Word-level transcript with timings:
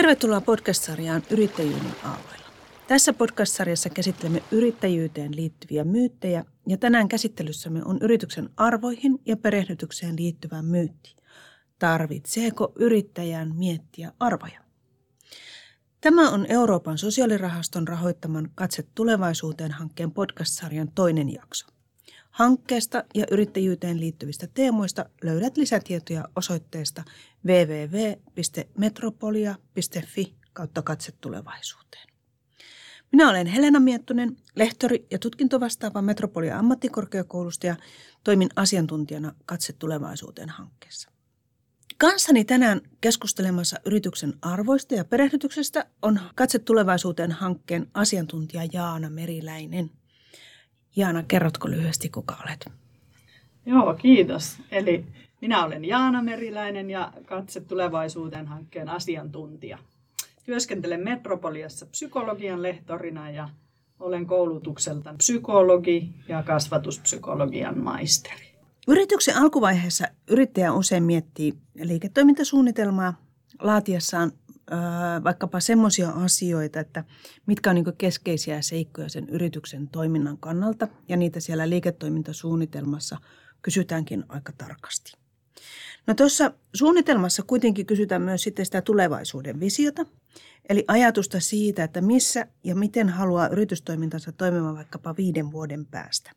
Tervetuloa 0.00 0.40
podcast-sarjaan 0.40 1.22
Yrittäjyyden 1.30 1.94
aavoilla. 2.04 2.46
Tässä 2.88 3.12
podcast-sarjassa 3.12 3.90
käsittelemme 3.90 4.42
yrittäjyyteen 4.50 5.36
liittyviä 5.36 5.84
myyttejä 5.84 6.44
ja 6.68 6.76
tänään 6.76 7.08
käsittelyssämme 7.08 7.84
on 7.84 7.98
yrityksen 8.00 8.50
arvoihin 8.56 9.20
ja 9.26 9.36
perehdytykseen 9.36 10.16
liittyvä 10.16 10.62
myytti. 10.62 11.16
Tarvitseeko 11.78 12.72
yrittäjän 12.76 13.56
miettiä 13.56 14.12
arvoja? 14.20 14.60
Tämä 16.00 16.30
on 16.30 16.46
Euroopan 16.48 16.98
sosiaalirahaston 16.98 17.88
rahoittaman 17.88 18.50
Katse 18.54 18.84
tulevaisuuteen 18.94 19.72
hankkeen 19.72 20.12
podcast-sarjan 20.12 20.90
toinen 20.94 21.32
jakso. 21.32 21.66
Hankkeesta 22.30 23.04
ja 23.14 23.26
yrittäjyyteen 23.30 24.00
liittyvistä 24.00 24.46
teemoista 24.54 25.04
löydät 25.22 25.56
lisätietoja 25.56 26.28
osoitteesta 26.36 27.04
www.metropolia.fi 27.46 30.34
kautta 30.52 30.82
katse 30.82 31.12
tulevaisuuteen. 31.20 32.10
Minä 33.12 33.30
olen 33.30 33.46
Helena 33.46 33.80
Miettunen, 33.80 34.36
lehtori 34.56 35.06
ja 35.10 35.18
tutkintovastaava 35.18 36.02
Metropolia 36.02 36.58
ammattikorkeakoulusta 36.58 37.66
ja 37.66 37.76
toimin 38.24 38.48
asiantuntijana 38.56 39.34
Katse 39.46 39.72
tulevaisuuteen 39.72 40.48
hankkeessa. 40.48 41.10
Kanssani 41.98 42.44
tänään 42.44 42.80
keskustelemassa 43.00 43.76
yrityksen 43.86 44.34
arvoista 44.42 44.94
ja 44.94 45.04
perehdytyksestä 45.04 45.86
on 46.02 46.20
Katse 46.34 46.58
tulevaisuuteen 46.58 47.32
hankkeen 47.32 47.90
asiantuntija 47.94 48.64
Jaana 48.72 49.10
Meriläinen. 49.10 49.90
Jaana, 50.96 51.22
kerrotko 51.22 51.70
lyhyesti, 51.70 52.08
kuka 52.08 52.36
olet? 52.46 52.66
Joo, 53.66 53.94
kiitos. 53.94 54.58
Eli 54.70 55.04
minä 55.40 55.64
olen 55.64 55.84
Jaana 55.84 56.22
Meriläinen 56.22 56.90
ja 56.90 57.12
Katse 57.26 57.60
tulevaisuuteen 57.60 58.46
hankkeen 58.46 58.88
asiantuntija. 58.88 59.78
Työskentelen 60.44 61.00
Metropoliassa 61.00 61.86
psykologian 61.86 62.62
lehtorina 62.62 63.30
ja 63.30 63.48
olen 64.00 64.26
koulutukselta 64.26 65.14
psykologi 65.18 66.14
ja 66.28 66.42
kasvatuspsykologian 66.42 67.78
maisteri. 67.78 68.50
Yrityksen 68.88 69.36
alkuvaiheessa 69.36 70.06
yrittäjä 70.30 70.72
usein 70.72 71.02
miettii 71.02 71.52
liiketoimintasuunnitelmaa 71.74 73.14
laatiessaan 73.60 74.32
vaikkapa 75.24 75.60
semmoisia 75.60 76.08
asioita, 76.08 76.80
että 76.80 77.04
mitkä 77.46 77.70
on 77.70 77.74
niin 77.74 77.96
keskeisiä 77.98 78.62
seikkoja 78.62 79.08
sen 79.08 79.28
yrityksen 79.28 79.88
toiminnan 79.88 80.38
kannalta 80.38 80.88
ja 81.08 81.16
niitä 81.16 81.40
siellä 81.40 81.70
liiketoimintasuunnitelmassa 81.70 83.18
kysytäänkin 83.62 84.24
aika 84.28 84.52
tarkasti. 84.58 85.12
No 86.06 86.14
tuossa 86.14 86.52
suunnitelmassa 86.74 87.42
kuitenkin 87.42 87.86
kysytään 87.86 88.22
myös 88.22 88.42
sitten 88.42 88.64
sitä 88.66 88.82
tulevaisuuden 88.82 89.60
visiota, 89.60 90.06
eli 90.68 90.84
ajatusta 90.88 91.40
siitä, 91.40 91.84
että 91.84 92.00
missä 92.00 92.46
ja 92.64 92.74
miten 92.74 93.08
haluaa 93.08 93.48
yritystoimintansa 93.48 94.32
toimimaan 94.32 94.76
vaikkapa 94.76 95.16
viiden 95.16 95.52
vuoden 95.52 95.86
päästä. 95.86 96.32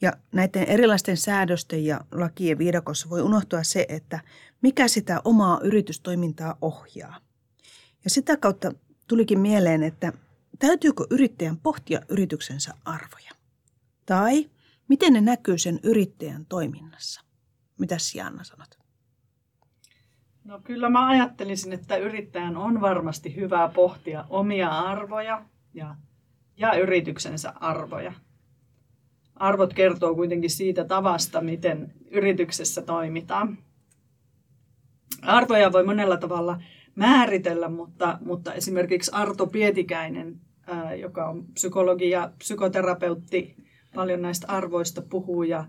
Ja 0.00 0.12
näiden 0.32 0.64
erilaisten 0.64 1.16
säädösten 1.16 1.84
ja 1.84 2.00
lakien 2.12 2.58
viidakossa 2.58 3.10
voi 3.10 3.22
unohtua 3.22 3.62
se, 3.62 3.86
että 3.88 4.20
mikä 4.62 4.88
sitä 4.88 5.20
omaa 5.24 5.60
yritystoimintaa 5.62 6.58
ohjaa. 6.60 7.16
Ja 8.04 8.10
sitä 8.10 8.36
kautta 8.36 8.72
tulikin 9.06 9.40
mieleen, 9.40 9.82
että 9.82 10.12
täytyykö 10.58 11.04
yrittäjän 11.10 11.56
pohtia 11.56 12.00
yrityksensä 12.08 12.74
arvoja? 12.84 13.30
Tai 14.06 14.50
miten 14.88 15.12
ne 15.12 15.20
näkyy 15.20 15.58
sen 15.58 15.80
yrittäjän 15.82 16.46
toiminnassa? 16.46 17.20
Mitä 17.78 17.96
Janna 18.14 18.44
sanot? 18.44 18.78
No 20.44 20.60
kyllä 20.64 20.90
mä 20.90 21.06
ajattelisin, 21.06 21.72
että 21.72 21.96
yrittäjän 21.96 22.56
on 22.56 22.80
varmasti 22.80 23.36
hyvä 23.36 23.70
pohtia 23.74 24.24
omia 24.30 24.70
arvoja 24.70 25.44
ja, 25.74 25.96
ja 26.56 26.74
yrityksensä 26.74 27.50
arvoja– 27.50 28.12
arvot 29.38 29.74
kertoo 29.74 30.14
kuitenkin 30.14 30.50
siitä 30.50 30.84
tavasta, 30.84 31.40
miten 31.40 31.92
yrityksessä 32.10 32.82
toimitaan. 32.82 33.58
Arvoja 35.22 35.72
voi 35.72 35.84
monella 35.84 36.16
tavalla 36.16 36.60
määritellä, 36.94 37.68
mutta, 37.68 38.18
mutta 38.24 38.54
esimerkiksi 38.54 39.10
Arto 39.14 39.46
Pietikäinen, 39.46 40.40
ää, 40.66 40.94
joka 40.94 41.28
on 41.28 41.44
psykologi 41.54 42.10
ja 42.10 42.32
psykoterapeutti, 42.38 43.56
paljon 43.94 44.22
näistä 44.22 44.46
arvoista 44.48 45.02
puhuu 45.02 45.42
ja, 45.42 45.64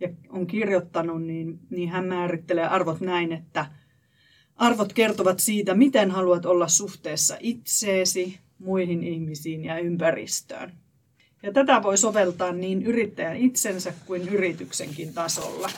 ja 0.00 0.08
on 0.28 0.46
kirjoittanut, 0.46 1.22
niin, 1.22 1.58
niin 1.70 1.88
hän 1.88 2.04
määrittelee 2.04 2.66
arvot 2.66 3.00
näin, 3.00 3.32
että 3.32 3.66
arvot 4.56 4.92
kertovat 4.92 5.38
siitä, 5.40 5.74
miten 5.74 6.10
haluat 6.10 6.46
olla 6.46 6.68
suhteessa 6.68 7.36
itseesi, 7.40 8.38
muihin 8.58 9.04
ihmisiin 9.04 9.64
ja 9.64 9.78
ympäristöön. 9.78 10.72
Ja 11.44 11.52
tätä 11.52 11.82
voi 11.82 11.98
soveltaa 11.98 12.52
niin 12.52 12.82
yrittäjän 12.82 13.36
itsensä 13.36 13.92
kuin 14.06 14.28
yrityksenkin 14.28 15.14
tasolla. 15.14 15.70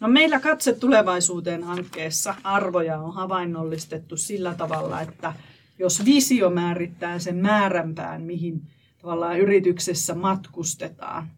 No 0.00 0.08
meillä 0.08 0.40
Katse 0.40 0.72
tulevaisuuteen 0.72 1.62
hankkeessa 1.62 2.34
arvoja 2.44 2.98
on 2.98 3.14
havainnollistettu 3.14 4.16
sillä 4.16 4.54
tavalla, 4.54 5.00
että 5.00 5.32
jos 5.78 6.04
visio 6.04 6.50
määrittää 6.50 7.18
sen 7.18 7.36
määränpään, 7.36 8.22
mihin 8.22 8.62
tavallaan 9.02 9.38
yrityksessä 9.38 10.14
matkustetaan, 10.14 11.28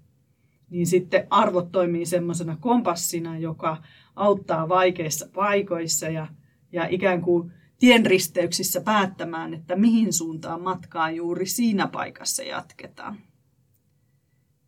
niin 0.71 0.87
sitten 0.87 1.27
arvot 1.31 1.73
toimii 1.73 2.07
semmoisena 2.07 2.57
kompassina, 2.61 3.39
joka 3.39 3.83
auttaa 4.17 4.69
vaikeissa 4.69 5.29
paikoissa 5.35 6.09
ja, 6.09 6.27
ja 6.73 6.87
ikään 6.91 7.23
kuin 7.23 7.53
tienristeyksissä 7.81 8.81
päättämään, 8.81 9.55
että 9.55 9.77
mihin 9.77 10.13
suuntaan 10.13 10.63
matkaa 10.63 11.11
juuri 11.11 11.47
siinä 11.47 11.87
paikassa 11.89 12.43
jatketaan. 12.43 13.19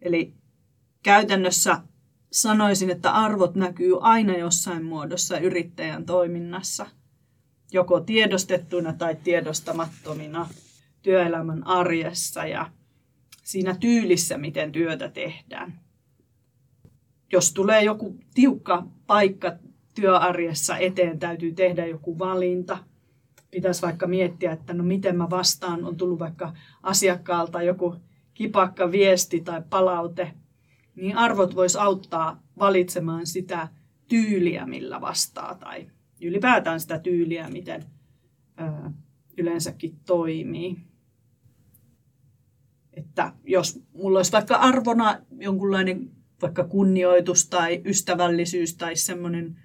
Eli 0.01 0.35
käytännössä 1.03 1.83
sanoisin, 2.33 2.91
että 2.91 3.11
arvot 3.11 3.55
näkyy 3.55 3.97
aina 4.01 4.37
jossain 4.37 4.85
muodossa 4.85 5.39
yrittäjän 5.39 6.07
toiminnassa, 6.07 6.87
joko 7.73 8.01
tiedostettuina 8.01 8.93
tai 8.93 9.17
tiedostamattomina 9.25 10.49
työelämän 11.03 11.67
arjessa 11.67 12.47
ja 12.47 12.71
siinä 13.45 13.77
tyylissä, 13.81 14.39
miten 14.39 14.73
työtä 14.73 15.09
tehdään. 15.09 15.81
Jos 17.33 17.53
tulee 17.53 17.85
joku 17.85 18.19
tiukka 18.35 18.87
paikka 19.07 19.53
työarjessa 19.95 20.77
eteen, 20.77 21.19
täytyy 21.19 21.53
tehdä 21.53 21.87
joku 21.87 22.19
valinta– 22.19 22.79
pitäisi 23.53 23.83
vaikka 23.83 24.07
miettiä, 24.07 24.53
että 24.53 24.75
no 24.75 24.85
miten 24.85 25.17
mä 25.17 25.31
vastaan, 25.31 25.85
on 25.85 25.97
tullut 25.97 26.19
vaikka 26.19 26.55
asiakkaalta 26.83 27.63
joku 27.63 27.97
kipakka 28.35 28.93
viesti 28.93 29.41
tai 29.41 29.63
palaute, 29.71 30.33
niin 30.97 31.17
arvot 31.17 31.57
vois 31.57 31.77
auttaa 31.77 32.43
valitsemaan 32.59 33.27
sitä 33.27 33.69
tyyliä, 34.09 34.67
millä 34.67 35.01
vastaa 35.01 35.55
tai 35.55 35.91
ylipäätään 36.23 36.81
sitä 36.81 36.99
tyyliä, 36.99 37.49
miten 37.49 37.85
ö, 38.61 38.91
yleensäkin 39.39 39.97
toimii. 40.07 40.77
Että 42.93 43.33
jos 43.45 43.83
mulla 43.93 44.19
olisi 44.19 44.33
vaikka 44.33 44.57
arvona 44.57 45.19
jonkunlainen 45.31 46.11
vaikka 46.43 46.65
kunnioitus 46.65 47.49
tai 47.49 47.83
ystävällisyys 47.85 48.75
tai 48.75 48.97
semmoinen 48.97 49.61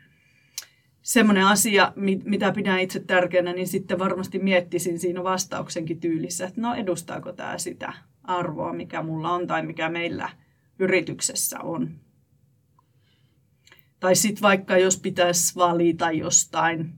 semmoinen 1.08 1.46
asia, 1.46 1.94
mitä 2.26 2.52
pidän 2.52 2.80
itse 2.80 3.00
tärkeänä, 3.00 3.54
niin 3.54 3.68
sitten 3.68 4.00
varmasti 4.00 4.40
miettisin 4.40 5.00
siinä 5.00 5.24
vastauksenkin 5.24 6.00
tyylissä, 6.00 6.46
että 6.46 6.62
no 6.62 6.76
edustaako 6.76 7.34
tämä 7.34 7.58
sitä 7.58 7.94
arvoa, 8.24 8.74
mikä 8.74 9.02
mulla 9.02 9.32
on 9.32 9.48
tai 9.48 9.66
mikä 9.66 9.90
meillä 9.90 10.30
yrityksessä 10.80 11.60
on. 11.60 11.92
Tai 14.00 14.16
sitten 14.16 14.42
vaikka 14.42 14.78
jos 14.78 15.00
pitäisi 15.00 15.56
valita 15.56 16.12
jostain 16.12 16.94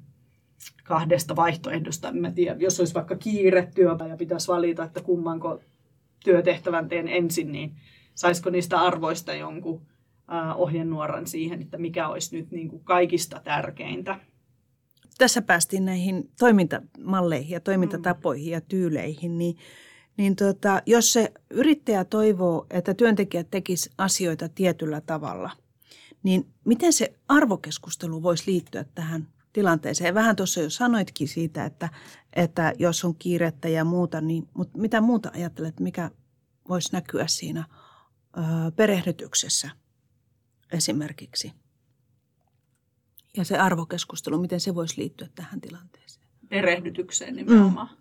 kahdesta 0.83 1.35
vaihtoehdosta, 1.35 2.09
en 2.09 2.17
mä 2.17 2.31
tiedä, 2.31 2.55
jos 2.59 2.79
olisi 2.79 2.93
vaikka 2.93 3.15
kiire 3.15 3.71
ja 4.09 4.17
pitäisi 4.17 4.47
valita, 4.47 4.83
että 4.83 5.01
kummanko 5.01 5.61
työtehtävän 6.23 6.89
teen 6.89 7.07
ensin, 7.07 7.51
niin 7.51 7.75
saisiko 8.15 8.49
niistä 8.49 8.79
arvoista 8.81 9.33
jonkun 9.33 9.81
ohjenuoran 10.55 11.27
siihen, 11.27 11.61
että 11.61 11.77
mikä 11.77 12.07
olisi 12.07 12.37
nyt 12.37 12.51
niin 12.51 12.69
kuin 12.69 12.83
kaikista 12.83 13.41
tärkeintä. 13.43 14.19
Tässä 15.17 15.41
päästiin 15.41 15.85
näihin 15.85 16.31
toimintamalleihin 16.39 17.49
ja 17.51 17.59
toimintatapoihin 17.59 18.51
ja 18.51 18.61
tyyleihin, 18.61 19.37
niin, 19.37 19.57
niin 20.17 20.35
tota, 20.35 20.81
jos 20.85 21.13
se 21.13 21.31
yrittäjä 21.49 22.05
toivoo, 22.05 22.65
että 22.69 22.93
työntekijät 22.93 23.47
tekisivät 23.51 23.95
asioita 23.97 24.49
tietyllä 24.49 25.01
tavalla, 25.01 25.51
niin 26.23 26.47
miten 26.65 26.93
se 26.93 27.13
arvokeskustelu 27.27 28.23
voisi 28.23 28.51
liittyä 28.51 28.85
tähän 28.95 29.27
tilanteeseen? 29.53 30.13
Vähän 30.13 30.35
tuossa 30.35 30.61
jo 30.61 30.69
sanoitkin 30.69 31.27
siitä, 31.27 31.65
että, 31.65 31.89
että 32.33 32.73
jos 32.79 33.05
on 33.05 33.15
kiirettä 33.15 33.69
ja 33.69 33.85
muuta, 33.85 34.21
niin 34.21 34.47
mutta 34.53 34.77
mitä 34.77 35.01
muuta 35.01 35.31
ajattelet, 35.33 35.79
mikä 35.79 36.11
voisi 36.69 36.89
näkyä 36.93 37.27
siinä 37.27 37.65
ö, 38.37 38.41
perehdytyksessä– 38.75 39.69
esimerkiksi. 40.71 41.53
Ja 43.37 43.45
se 43.45 43.57
arvokeskustelu, 43.57 44.37
miten 44.37 44.59
se 44.59 44.75
voisi 44.75 45.01
liittyä 45.01 45.27
tähän 45.35 45.61
tilanteeseen? 45.61 46.27
Perehdytykseen 46.49 47.35
nimenomaan. 47.35 47.89
Mm. 47.89 47.99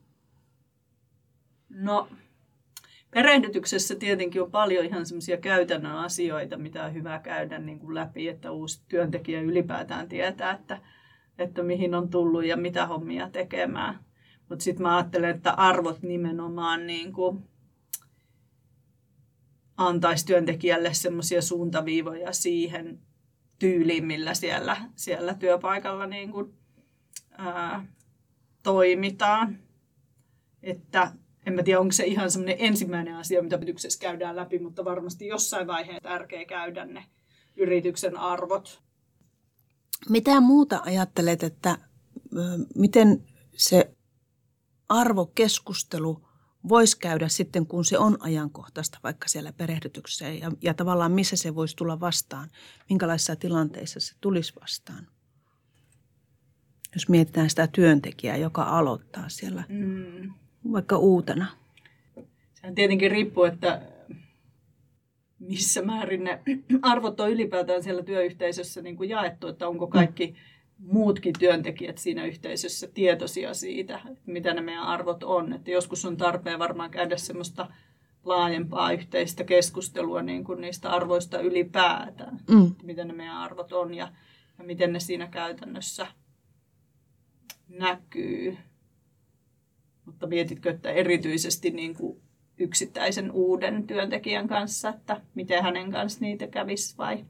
No, 1.85 2.09
perehdytyksessä 3.11 3.94
tietenkin 3.94 4.43
on 4.43 4.50
paljon 4.50 4.85
ihan 4.85 5.06
semmoisia 5.06 5.37
käytännön 5.37 5.97
asioita, 5.97 6.56
mitä 6.56 6.85
on 6.85 6.94
hyvä 6.94 7.19
käydä 7.19 7.59
niin 7.59 7.79
kuin 7.79 7.94
läpi, 7.94 8.29
että 8.29 8.50
uusi 8.50 8.82
työntekijä 8.88 9.41
ylipäätään 9.41 10.09
tietää, 10.09 10.53
että, 10.55 10.81
että 11.38 11.62
mihin 11.62 11.94
on 11.94 12.09
tullut 12.09 12.44
ja 12.44 12.56
mitä 12.56 12.87
hommia 12.87 13.31
tekemään. 13.31 14.05
Mutta 14.49 14.62
sitten 14.62 14.82
mä 14.82 14.97
ajattelen, 14.97 15.37
että 15.37 15.53
arvot 15.53 16.03
nimenomaan 16.03 16.87
niin 16.87 17.12
kuin 17.12 17.44
antaisi 19.79 20.27
työntekijälle 20.27 20.95
semmoisia 20.95 21.43
suuntaviivoja 21.43 22.33
siihen 22.33 23.01
tyyliin, 23.59 24.07
millä 24.07 24.35
siellä, 24.35 24.77
siellä 24.97 25.35
työpaikalla 25.35 26.07
niin 26.07 26.33
kuin, 26.33 26.55
ää, 27.31 27.87
toimitaan. 28.63 29.59
Että 30.63 31.13
en 31.47 31.53
mä 31.53 31.63
tiedä, 31.63 31.81
onko 31.81 31.93
se 31.93 32.07
ihan 32.07 32.31
semmoinen 32.31 32.57
ensimmäinen 32.59 33.17
asia, 33.17 33.43
mitä 33.43 33.57
yrityksessä 33.57 33.99
käydään 33.99 34.37
läpi, 34.37 34.59
mutta 34.59 34.85
varmasti 34.85 35.27
jossain 35.27 35.67
vaiheessa 35.67 36.09
tärkeää 36.09 36.45
käydä 36.45 36.85
ne 36.85 37.05
yrityksen 37.57 38.17
arvot. 38.17 38.83
Mitä 40.09 40.41
muuta 40.41 40.81
ajattelet, 40.85 41.43
että 41.43 41.79
miten 42.75 43.25
se 43.57 43.97
arvokeskustelu 44.89 46.28
voisi 46.69 46.99
käydä 46.99 47.29
sitten, 47.29 47.67
kun 47.67 47.85
se 47.85 47.99
on 47.99 48.17
ajankohtaista, 48.20 48.99
vaikka 49.03 49.29
siellä 49.29 49.53
perehdytyksessä 49.53 50.29
ja, 50.29 50.53
ja 50.62 50.75
tavallaan 50.75 51.12
missä 51.12 51.37
se 51.37 51.55
voisi 51.55 51.76
tulla 51.76 52.00
vastaan, 52.00 52.49
minkälaisissa 52.91 53.37
tilanteissa 53.37 54.00
se 54.00 54.15
tulisi 54.20 54.53
vastaan. 54.61 55.06
Jos 56.94 57.09
mietitään 57.09 57.50
sitä 57.50 57.67
työntekijää, 57.67 58.37
joka 58.37 58.62
aloittaa 58.62 59.29
siellä 59.29 59.65
mm. 59.69 60.32
vaikka 60.73 60.99
uutena. 60.99 61.47
Sehän 62.55 62.75
tietenkin 62.75 63.11
riippuu, 63.11 63.44
että 63.44 63.82
missä 65.38 65.82
määrin 65.82 66.25
ne 66.25 66.43
arvot 66.82 67.20
on 67.20 67.31
ylipäätään 67.31 67.82
siellä 67.82 68.03
työyhteisössä 68.03 68.82
niin 68.82 68.97
kuin 68.97 69.09
jaettu, 69.09 69.49
että 69.49 69.69
onko 69.69 69.87
kaikki 69.87 70.26
mm 70.26 70.57
muutkin 70.79 71.35
työntekijät 71.39 71.99
siinä 71.99 72.25
yhteisössä 72.25 72.89
tietoisia 72.95 73.55
siitä, 73.55 74.01
mitä 74.27 74.55
ne 74.55 74.61
meidän 74.61 74.83
arvot 74.83 75.23
on. 75.23 75.53
Että 75.53 75.71
joskus 75.71 76.05
on 76.05 76.17
tarpeen 76.17 76.59
varmaan 76.59 76.91
käydä 76.91 77.17
semmoista 77.17 77.69
laajempaa 78.25 78.93
yhteistä 78.93 79.45
keskustelua 79.45 80.23
niin 80.23 80.45
kuin 80.45 80.61
niistä 80.61 80.91
arvoista 80.91 81.41
ylipäätään, 81.41 82.41
mm. 82.51 82.67
että 82.67 82.85
mitä 82.85 83.05
ne 83.05 83.13
meidän 83.13 83.37
arvot 83.37 83.73
on 83.73 83.95
ja, 83.95 84.13
ja 84.59 84.65
miten 84.65 84.93
ne 84.93 85.01
siinä 85.01 85.27
käytännössä 85.27 86.07
näkyy. 87.69 88.59
Mutta 90.07 90.27
mietitkö, 90.27 90.71
että 90.71 90.91
erityisesti 90.91 91.71
niin 91.71 91.95
kuin 91.95 92.23
yksittäisen 92.59 93.33
uuden 93.33 93.87
työntekijän 93.87 94.49
kanssa, 94.49 94.89
että 94.89 95.21
miten 95.35 95.63
hänen 95.63 95.91
kanssa 95.91 96.21
niitä 96.21 96.47
kävisi 96.47 96.99
vai 96.99 97.25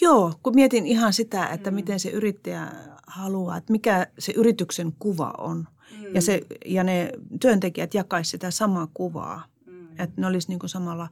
Joo, 0.00 0.34
kun 0.42 0.54
mietin 0.54 0.86
ihan 0.86 1.12
sitä, 1.12 1.46
että 1.46 1.70
mm. 1.70 1.74
miten 1.74 2.00
se 2.00 2.10
yrittäjä 2.10 2.68
haluaa, 3.06 3.56
että 3.56 3.72
mikä 3.72 4.06
se 4.18 4.32
yrityksen 4.36 4.92
kuva 4.98 5.34
on. 5.38 5.68
Mm. 5.98 6.14
Ja, 6.14 6.22
se, 6.22 6.40
ja 6.66 6.84
ne 6.84 7.12
työntekijät 7.40 7.94
jakaisivat 7.94 8.30
sitä 8.30 8.50
samaa 8.50 8.88
kuvaa. 8.94 9.44
Mm. 9.66 9.88
Että 9.90 10.20
ne 10.20 10.26
olisi 10.26 10.48
niin 10.48 10.58
kuin 10.58 10.70
samalla 10.70 11.08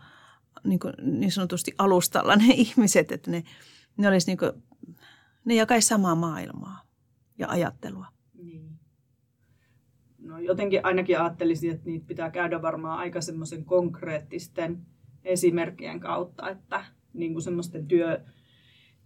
niin, 0.64 0.78
kuin 0.78 0.94
niin 1.02 1.32
sanotusti 1.32 1.74
alustalla 1.78 2.36
ne 2.36 2.54
ihmiset, 2.64 3.12
että 3.12 3.30
ne, 3.30 3.44
ne 3.96 4.08
olisi 4.08 4.26
niin 4.26 4.38
kuin, 4.38 4.52
ne 5.44 5.54
jakaisi 5.54 5.88
samaa 5.88 6.14
maailmaa 6.14 6.82
ja 7.38 7.48
ajattelua. 7.48 8.06
Niin. 8.42 8.68
No 10.18 10.38
jotenkin 10.38 10.84
ainakin 10.86 11.20
ajattelisin, 11.20 11.70
että 11.70 11.86
niitä 11.86 12.06
pitää 12.06 12.30
käydä 12.30 12.62
varmaan 12.62 12.98
aika 12.98 13.20
semmoisen 13.20 13.64
konkreettisten 13.64 14.86
esimerkkien 15.24 16.00
kautta, 16.00 16.50
että 16.50 16.84
niin 17.12 17.32
kuin 17.32 17.42
semmoisten 17.42 17.86
työ, 17.86 18.20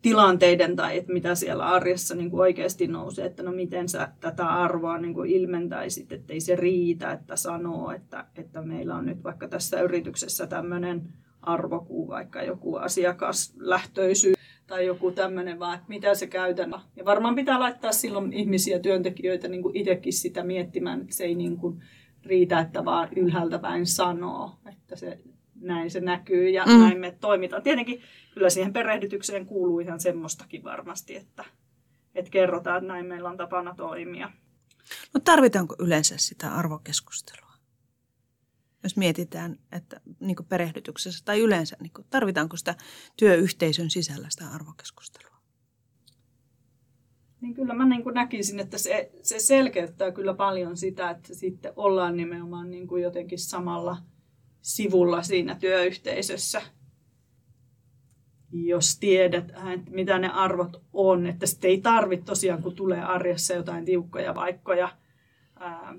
tilanteiden 0.03 0.77
tai 0.77 0.99
että 0.99 1.13
mitä 1.13 1.35
siellä 1.35 1.67
arjessa 1.67 2.15
niin 2.15 2.31
kuin 2.31 2.41
oikeasti 2.41 2.87
nousee, 2.87 3.27
että 3.27 3.43
no 3.43 3.53
miten 3.53 3.89
sä 3.89 4.09
tätä 4.21 4.47
arvoa 4.47 4.99
niin 4.99 5.15
kuin 5.15 5.31
ilmentäisit, 5.31 6.13
että 6.13 6.33
ei 6.33 6.41
se 6.41 6.57
riitä, 6.57 7.13
että 7.13 7.37
sanoo, 7.37 7.91
että, 7.91 8.25
että 8.37 8.63
meillä 8.63 8.95
on 8.95 9.07
nyt 9.07 9.25
vaikka 9.25 9.49
tässä 9.49 9.81
yrityksessä 9.81 10.47
tämmöinen 10.47 11.03
arvo 11.43 11.81
kuin 11.81 12.09
vaikka 12.09 12.43
joku 12.43 12.77
asiakaslähtöisyys 12.77 14.37
tai 14.67 14.87
joku 14.87 15.11
tämmöinen, 15.11 15.59
vaan 15.59 15.75
että 15.75 15.89
mitä 15.89 16.15
se 16.15 16.27
käytännön. 16.27 16.81
Ja 16.97 17.05
varmaan 17.05 17.35
pitää 17.35 17.61
laittaa 17.61 17.93
silloin 17.93 18.33
ihmisiä, 18.33 18.79
työntekijöitä 18.79 19.49
niin 19.49 19.63
kuin 19.63 19.77
itsekin 19.77 20.13
sitä 20.13 20.45
miettimään, 20.45 21.01
että 21.01 21.15
se 21.15 21.25
ei 21.25 21.35
niin 21.35 21.57
kuin 21.57 21.81
riitä, 22.25 22.61
että 22.61 22.85
vaan 22.85 23.09
ylhäältä 23.17 23.59
päin 23.59 23.87
sanoo, 23.87 24.51
että 24.69 24.97
se 24.97 25.19
näin 25.63 25.91
se 25.91 26.01
näkyy 26.01 26.49
ja 26.49 26.65
mm. 26.67 26.73
näin 26.73 27.01
me 27.01 27.17
toimitaan. 27.21 27.63
Tietenkin 27.63 28.03
kyllä 28.35 28.51
siihen 28.51 28.73
perehdytykseen 28.73 29.47
kuuluu 29.47 29.81
ihan 29.81 30.01
semmoistakin 30.01 30.65
varmasti, 30.65 31.17
että, 31.17 31.45
että 32.15 32.31
kerrotaan, 32.31 32.77
että 32.77 32.89
näin 32.89 33.07
meillä 33.07 33.29
on 33.29 33.37
tapana 33.37 33.75
toimia. 33.75 34.31
No 35.15 35.21
tarvitaanko 35.25 35.77
yleensä 35.79 36.15
sitä 36.19 36.55
arvokeskustelua? 36.55 37.53
Jos 38.83 38.97
mietitään, 38.97 39.59
että 39.73 40.01
niin 40.21 40.37
perehdytyksessä 40.49 41.25
tai 41.25 41.41
yleensä, 41.41 41.77
niin 41.81 41.93
tarvitaanko 42.11 42.57
sitä 42.57 42.75
työyhteisön 43.17 43.91
sisällä 43.91 44.27
sitä 44.31 44.45
arvokeskustelua? 44.55 45.33
Niin 47.41 47.55
kyllä 47.55 47.75
mä 47.75 47.89
niin 47.89 48.03
kuin 48.03 48.15
näkisin, 48.15 48.61
että 48.61 48.79
se, 48.79 49.11
se 49.23 49.39
selkeyttää 49.39 50.13
kyllä 50.13 50.35
paljon 50.35 50.77
sitä, 50.77 51.11
että 51.11 51.35
sitten 51.35 51.73
ollaan 51.77 52.17
nimenomaan 52.17 52.71
niin 52.71 52.87
kuin 52.87 53.03
jotenkin 53.03 53.39
samalla– 53.39 53.97
sivulla 54.63 55.23
siinä 55.23 55.55
työyhteisössä, 55.55 56.63
jos 58.53 58.99
tiedät, 58.99 59.53
mitä 59.91 60.19
ne 60.19 60.29
arvot 60.29 60.83
on. 60.93 61.27
Että 61.27 61.47
sitten 61.47 61.71
ei 61.71 61.81
tarvitse 61.81 62.27
tosiaan, 62.27 62.63
kun 62.63 62.75
tulee 62.75 63.03
arjessa 63.03 63.55
jotain 63.55 63.85
tiukkoja 63.85 64.35
vaikkoja, 64.35 64.89
ää, 65.61 65.95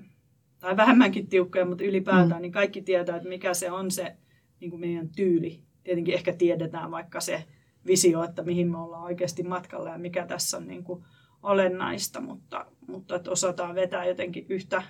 tai 0.60 0.76
vähemmänkin 0.76 1.26
tiukkoja, 1.26 1.64
mutta 1.64 1.84
ylipäätään, 1.84 2.40
mm. 2.40 2.42
niin 2.42 2.52
kaikki 2.52 2.82
tietää, 2.82 3.16
että 3.16 3.28
mikä 3.28 3.54
se 3.54 3.70
on 3.70 3.90
se 3.90 4.16
niin 4.60 4.70
kuin 4.70 4.80
meidän 4.80 5.08
tyyli. 5.08 5.62
Tietenkin 5.84 6.14
ehkä 6.14 6.32
tiedetään 6.32 6.90
vaikka 6.90 7.20
se 7.20 7.44
visio, 7.86 8.24
että 8.24 8.42
mihin 8.42 8.70
me 8.70 8.78
ollaan 8.78 9.04
oikeasti 9.04 9.42
matkalla 9.42 9.90
ja 9.90 9.98
mikä 9.98 10.26
tässä 10.26 10.56
on 10.56 10.68
niin 10.68 10.84
kuin 10.84 11.04
olennaista, 11.42 12.20
mutta, 12.20 12.66
mutta 12.88 13.16
että 13.16 13.30
osataan 13.30 13.74
vetää 13.74 14.04
jotenkin 14.04 14.46
yhtä, 14.48 14.82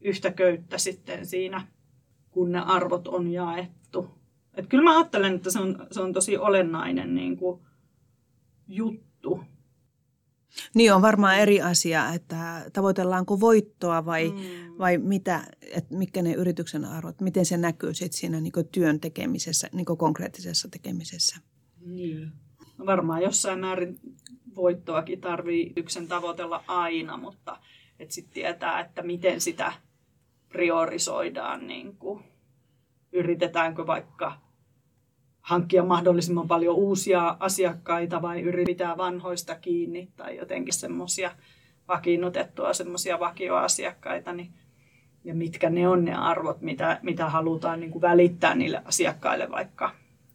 yhtä 0.00 0.30
köyttä 0.30 0.78
sitten 0.78 1.26
siinä– 1.26 1.62
kun 2.38 2.52
ne 2.52 2.58
arvot 2.58 3.08
on 3.08 3.32
jaettu. 3.32 4.10
Et 4.54 4.66
kyllä 4.66 4.84
mä 4.84 4.96
ajattelen, 4.98 5.34
että 5.34 5.50
se 5.50 5.58
on, 5.58 5.86
se 5.90 6.00
on 6.00 6.12
tosi 6.12 6.36
olennainen 6.36 7.14
niin 7.14 7.36
kuin, 7.36 7.60
juttu. 8.68 9.40
Niin 10.74 10.92
on 10.92 11.02
varmaan 11.02 11.38
eri 11.38 11.62
asia, 11.62 12.12
että 12.12 12.64
tavoitellaanko 12.72 13.40
voittoa 13.40 14.04
vai, 14.04 14.30
mm. 14.30 14.78
vai 14.78 14.98
mitä, 14.98 15.42
että 15.74 15.94
mitkä 15.94 16.22
ne 16.22 16.32
yrityksen 16.32 16.84
arvot, 16.84 17.20
miten 17.20 17.46
se 17.46 17.56
näkyy 17.56 17.94
sit 17.94 18.12
siinä 18.12 18.40
niin 18.40 18.52
työn 18.72 19.00
tekemisessä, 19.00 19.68
niin 19.72 19.86
konkreettisessa 19.86 20.68
tekemisessä. 20.68 21.36
Niin. 21.86 22.32
No 22.78 22.86
varmaan 22.86 23.22
jossain 23.22 23.58
määrin 23.58 24.00
voittoakin 24.56 25.20
tarvii 25.20 25.72
yksen 25.76 26.08
tavoitella 26.08 26.64
aina, 26.66 27.16
mutta 27.16 27.58
sitten 28.08 28.34
tietää, 28.34 28.80
että 28.80 29.02
miten 29.02 29.40
sitä 29.40 29.72
priorisoidaan, 30.48 31.66
niin 31.66 31.96
kuin, 31.96 32.24
yritetäänkö 33.12 33.86
vaikka 33.86 34.32
hankkia 35.40 35.84
mahdollisimman 35.84 36.48
paljon 36.48 36.76
uusia 36.76 37.36
asiakkaita 37.40 38.22
vai 38.22 38.40
yritetään 38.40 38.96
vanhoista 38.96 39.54
kiinni 39.54 40.08
tai 40.16 40.36
jotenkin 40.36 40.74
semmoisia 40.74 41.30
vakiinnutettua 41.88 42.72
semmoisia 42.72 43.20
vakioasiakkaita, 43.20 44.32
niin, 44.32 44.52
ja 45.24 45.34
mitkä 45.34 45.70
ne 45.70 45.88
on 45.88 46.04
ne 46.04 46.14
arvot, 46.14 46.60
mitä, 46.60 47.00
mitä 47.02 47.28
halutaan 47.28 47.80
niin 47.80 47.90
kuin 47.90 48.02
välittää 48.02 48.54
niille 48.54 48.82
asiakkaille 48.84 49.50
vaikka, 49.50 49.90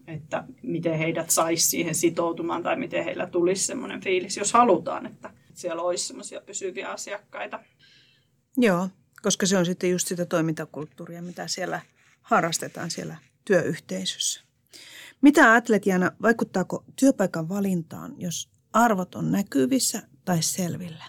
että 0.08 0.44
miten 0.62 0.98
heidät 0.98 1.30
saisi 1.30 1.68
siihen 1.68 1.96
sitoutumaan 1.96 2.64
tai 2.64 2.76
miten 2.76 3.04
heillä 3.04 3.28
tulisi 3.28 3.66
semmoinen 3.66 4.02
fiilis, 4.02 4.38
jos 4.38 4.54
halutaan, 4.54 5.06
että 5.06 5.30
siellä 5.54 5.82
olisi 5.82 6.08
semmoisia 6.08 6.42
pysyviä 6.42 6.90
asiakkaita. 6.90 7.60
Joo, 8.58 8.90
koska 9.22 9.46
se 9.46 9.58
on 9.58 9.66
sitten 9.66 9.92
just 9.92 10.08
sitä 10.08 10.26
toimintakulttuuria, 10.26 11.22
mitä 11.22 11.48
siellä 11.48 11.82
harrastetaan 12.24 12.92
siellä 12.92 13.18
työyhteisössä. 13.46 14.44
Mitä 15.22 15.52
ajattelet, 15.52 15.86
Jana, 15.86 16.12
vaikuttaako 16.22 16.84
työpaikan 17.00 17.50
valintaan, 17.50 18.16
jos 18.18 18.50
arvot 18.74 19.16
on 19.16 19.32
näkyvissä 19.32 20.02
tai 20.26 20.42
selvillä? 20.42 21.04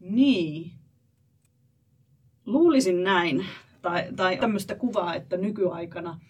Niin. 0.00 0.72
Luulisin 2.46 3.04
näin. 3.04 3.46
Tai, 3.82 4.08
tai 4.16 4.36
tämmöistä 4.36 4.74
kuvaa, 4.74 5.14
että 5.14 5.36
nykyaikana 5.36 6.20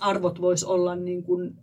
arvot 0.00 0.40
vois 0.40 0.64
olla 0.64 0.96
niin 0.96 1.22
kuin 1.22 1.58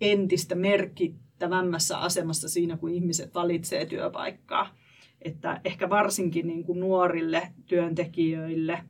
entistä 0.00 0.54
merkittävämmässä 0.54 1.98
asemassa 1.98 2.48
siinä, 2.48 2.76
kun 2.76 2.90
ihmiset 2.90 3.34
valitsee 3.34 3.86
työpaikkaa. 3.86 4.74
Että 5.22 5.60
ehkä 5.64 5.90
varsinkin 5.90 6.46
niin 6.46 6.64
kuin 6.64 6.80
nuorille 6.80 7.52
työntekijöille 7.66 8.84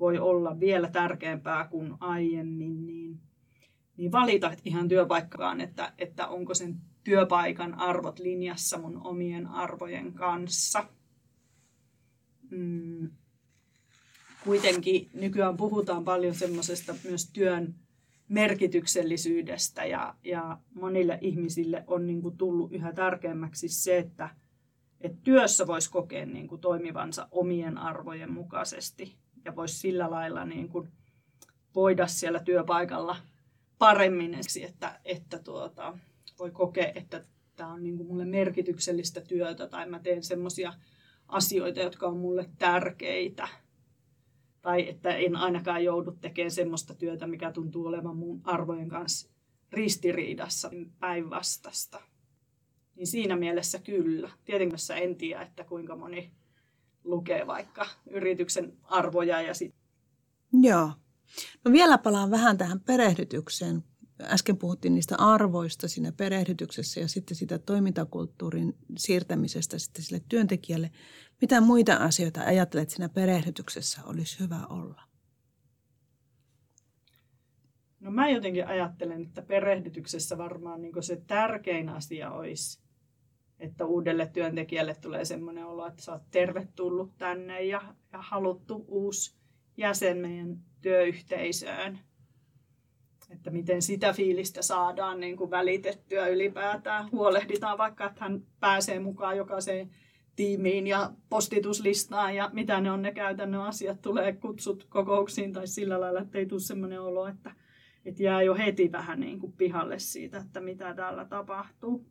voi 0.00 0.18
olla 0.18 0.60
vielä 0.60 0.88
tärkeämpää 0.88 1.68
kuin 1.68 1.94
aiemmin, 2.00 2.86
niin, 2.86 3.20
niin 3.96 4.12
valita 4.12 4.52
ihan 4.64 4.88
työpaikkaan, 4.88 5.60
että, 5.60 5.92
että 5.98 6.28
onko 6.28 6.54
sen 6.54 6.80
työpaikan 7.04 7.74
arvot 7.74 8.18
linjassa 8.18 8.78
mun 8.78 9.00
omien 9.04 9.46
arvojen 9.46 10.12
kanssa. 10.12 10.84
Mm. 12.50 13.10
Kuitenkin 14.44 15.10
nykyään 15.14 15.56
puhutaan 15.56 16.04
paljon 16.04 16.34
semmoisesta 16.34 16.94
myös 17.04 17.30
työn 17.30 17.74
merkityksellisyydestä 18.28 19.84
ja, 19.84 20.14
ja 20.24 20.58
monille 20.74 21.18
ihmisille 21.20 21.84
on 21.86 22.06
niin 22.06 22.22
kuin 22.22 22.36
tullut 22.36 22.72
yhä 22.72 22.92
tärkeämmäksi 22.92 23.68
se, 23.68 23.98
että, 23.98 24.28
että 25.00 25.18
työssä 25.24 25.66
voisi 25.66 25.90
kokea 25.90 26.26
niin 26.26 26.48
kuin 26.48 26.60
toimivansa 26.60 27.28
omien 27.30 27.78
arvojen 27.78 28.32
mukaisesti 28.32 29.16
ja 29.44 29.56
voisi 29.56 29.78
sillä 29.78 30.10
lailla 30.10 30.44
niin 30.44 30.68
kuin 30.68 30.88
voida 31.74 32.06
siellä 32.06 32.40
työpaikalla 32.40 33.16
paremmin, 33.78 34.34
että, 34.64 35.00
että 35.04 35.38
tuota, 35.38 35.98
voi 36.38 36.50
kokea, 36.50 36.92
että 36.94 37.24
tämä 37.56 37.72
on 37.72 37.82
niin 37.82 37.96
kuin 37.96 38.06
mulle 38.06 38.24
merkityksellistä 38.24 39.20
työtä 39.20 39.66
tai 39.66 39.88
mä 39.88 39.98
teen 39.98 40.22
semmoisia 40.22 40.72
asioita, 41.28 41.80
jotka 41.80 42.06
on 42.06 42.16
mulle 42.16 42.50
tärkeitä. 42.58 43.48
Tai 44.62 44.88
että 44.88 45.10
en 45.10 45.36
ainakaan 45.36 45.84
joudu 45.84 46.12
tekemään 46.20 46.50
semmoista 46.50 46.94
työtä, 46.94 47.26
mikä 47.26 47.52
tuntuu 47.52 47.86
olevan 47.86 48.16
mun 48.16 48.40
arvojen 48.44 48.88
kanssa 48.88 49.30
ristiriidassa 49.72 50.70
päinvastasta. 50.98 52.00
Niin 52.94 53.06
siinä 53.06 53.36
mielessä 53.36 53.78
kyllä. 53.78 54.30
Tietenkin 54.44 54.78
en 54.96 55.16
tiedä, 55.16 55.42
että 55.42 55.64
kuinka 55.64 55.96
moni 55.96 56.32
lukee 57.08 57.46
vaikka 57.46 57.86
yrityksen 58.10 58.76
arvoja 58.82 59.42
ja 59.42 59.54
sit... 59.54 59.74
Joo. 60.52 60.92
No 61.64 61.72
vielä 61.72 61.98
palaan 61.98 62.30
vähän 62.30 62.58
tähän 62.58 62.80
perehdytykseen. 62.80 63.84
Äsken 64.22 64.56
puhuttiin 64.56 64.94
niistä 64.94 65.16
arvoista 65.18 65.88
siinä 65.88 66.12
perehdytyksessä 66.12 67.00
ja 67.00 67.08
sitten 67.08 67.36
sitä 67.36 67.58
toimintakulttuurin 67.58 68.76
siirtämisestä 68.96 69.78
sitten 69.78 70.04
sille 70.04 70.22
työntekijälle. 70.28 70.90
Mitä 71.40 71.60
muita 71.60 71.94
asioita 71.96 72.40
ajattelet 72.40 72.90
siinä 72.90 73.08
perehdytyksessä 73.08 74.00
olisi 74.04 74.40
hyvä 74.40 74.66
olla? 74.68 75.02
No 78.00 78.10
mä 78.10 78.30
jotenkin 78.30 78.66
ajattelen, 78.66 79.22
että 79.22 79.42
perehdytyksessä 79.42 80.38
varmaan 80.38 80.82
niin 80.82 81.02
se 81.02 81.22
tärkein 81.26 81.88
asia 81.88 82.30
olisi, 82.30 82.80
että 83.60 83.84
uudelle 83.84 84.26
työntekijälle 84.26 84.94
tulee 84.94 85.24
semmoinen 85.24 85.66
olo, 85.66 85.86
että 85.86 86.02
sä 86.02 86.12
oot 86.12 86.22
tervetullut 86.30 87.18
tänne 87.18 87.62
ja, 87.62 87.82
ja 88.12 88.18
haluttu 88.22 88.84
uusi 88.88 89.34
jäsen 89.76 90.18
meidän 90.18 90.58
työyhteisöön. 90.82 91.98
Että 93.30 93.50
miten 93.50 93.82
sitä 93.82 94.12
fiilistä 94.12 94.62
saadaan 94.62 95.20
niin 95.20 95.36
kuin 95.36 95.50
välitettyä 95.50 96.26
ylipäätään. 96.26 97.10
Huolehditaan 97.12 97.78
vaikka, 97.78 98.06
että 98.06 98.24
hän 98.24 98.42
pääsee 98.60 99.00
mukaan 99.00 99.36
jokaiseen 99.36 99.90
tiimiin 100.36 100.86
ja 100.86 101.10
postituslistaan 101.28 102.36
ja 102.36 102.50
mitä 102.52 102.80
ne 102.80 102.90
on 102.90 103.02
ne 103.02 103.12
käytännön 103.12 103.60
asiat, 103.60 104.02
tulee 104.02 104.32
kutsut 104.32 104.84
kokouksiin 104.84 105.52
tai 105.52 105.66
sillä 105.66 106.00
lailla, 106.00 106.20
että 106.20 106.38
ei 106.38 106.46
tule 106.46 106.60
sellainen 106.60 107.00
olo, 107.00 107.26
että, 107.26 107.52
että 108.04 108.22
jää 108.22 108.42
jo 108.42 108.54
heti 108.54 108.92
vähän 108.92 109.20
niin 109.20 109.38
kuin 109.40 109.52
pihalle 109.52 109.98
siitä, 109.98 110.38
että 110.38 110.60
mitä 110.60 110.94
täällä 110.94 111.24
tapahtuu. 111.24 112.06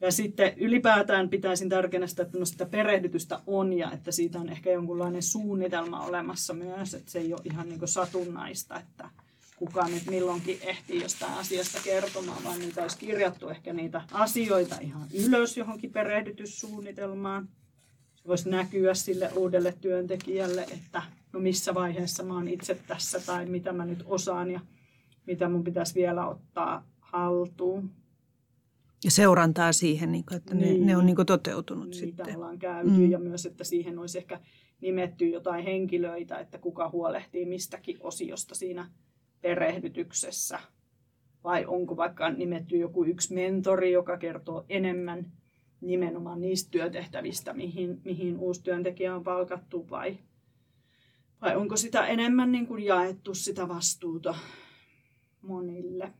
Ja 0.00 0.12
sitten 0.12 0.52
ylipäätään 0.56 1.28
pitäisin 1.28 1.68
tärkeänä 1.68 2.06
sitä, 2.06 2.22
että 2.22 2.38
no 2.38 2.44
sitä 2.44 2.66
perehdytystä 2.66 3.40
on 3.46 3.72
ja 3.72 3.92
että 3.92 4.12
siitä 4.12 4.38
on 4.38 4.48
ehkä 4.48 4.70
jonkunlainen 4.70 5.22
suunnitelma 5.22 6.06
olemassa 6.06 6.54
myös, 6.54 6.94
että 6.94 7.10
se 7.10 7.18
ei 7.18 7.32
ole 7.32 7.42
ihan 7.44 7.68
niin 7.68 7.80
satunnaista, 7.88 8.78
että 8.78 9.10
kuka 9.56 9.88
nyt 9.88 10.06
milloinkin 10.10 10.58
ehtii 10.62 11.02
jostain 11.02 11.32
asiasta 11.32 11.78
kertomaan, 11.84 12.44
vaan 12.44 12.58
niitä 12.58 12.82
olisi 12.82 12.98
kirjattu 12.98 13.48
ehkä 13.48 13.72
niitä 13.72 14.02
asioita 14.12 14.76
ihan 14.80 15.06
ylös 15.26 15.56
johonkin 15.56 15.92
perehdytyssuunnitelmaan. 15.92 17.48
Se 18.14 18.28
voisi 18.28 18.50
näkyä 18.50 18.94
sille 18.94 19.30
uudelle 19.36 19.74
työntekijälle, 19.80 20.62
että 20.62 21.02
no 21.32 21.40
missä 21.40 21.74
vaiheessa 21.74 22.22
mä 22.22 22.34
oon 22.34 22.48
itse 22.48 22.74
tässä 22.86 23.20
tai 23.26 23.46
mitä 23.46 23.72
mä 23.72 23.84
nyt 23.84 24.02
osaan 24.06 24.50
ja 24.50 24.60
mitä 25.26 25.48
mun 25.48 25.64
pitäisi 25.64 25.94
vielä 25.94 26.26
ottaa 26.26 26.86
haltuun. 27.00 27.90
Ja 29.04 29.10
seurantaa 29.10 29.72
siihen, 29.72 30.12
niin 30.12 30.24
että 30.36 30.54
niin, 30.54 30.80
ne, 30.80 30.86
ne 30.86 30.96
on 30.96 31.06
niin 31.06 31.26
toteutunut 31.26 31.88
niitä 31.88 32.06
sitten. 32.06 32.36
ollaan 32.36 32.58
käyty 32.58 32.90
mm. 32.90 33.10
ja 33.10 33.18
myös, 33.18 33.46
että 33.46 33.64
siihen 33.64 33.98
olisi 33.98 34.18
ehkä 34.18 34.40
nimetty 34.80 35.28
jotain 35.28 35.64
henkilöitä, 35.64 36.38
että 36.38 36.58
kuka 36.58 36.88
huolehtii 36.88 37.46
mistäkin 37.46 37.96
osiosta 38.00 38.54
siinä 38.54 38.90
perehdytyksessä. 39.40 40.58
Vai 41.44 41.66
onko 41.66 41.96
vaikka 41.96 42.30
nimetty 42.30 42.76
joku 42.76 43.04
yksi 43.04 43.34
mentori, 43.34 43.92
joka 43.92 44.16
kertoo 44.16 44.64
enemmän 44.68 45.32
nimenomaan 45.80 46.40
niistä 46.40 46.70
työtehtävistä, 46.70 47.52
mihin, 47.52 48.00
mihin 48.04 48.38
uusi 48.38 48.62
työntekijä 48.62 49.16
on 49.16 49.24
palkattu, 49.24 49.90
vai, 49.90 50.18
vai 51.42 51.56
onko 51.56 51.76
sitä 51.76 52.06
enemmän 52.06 52.52
niin 52.52 52.66
kuin 52.66 52.84
jaettu 52.84 53.34
sitä 53.34 53.68
vastuuta 53.68 54.34
monille. 55.42 56.12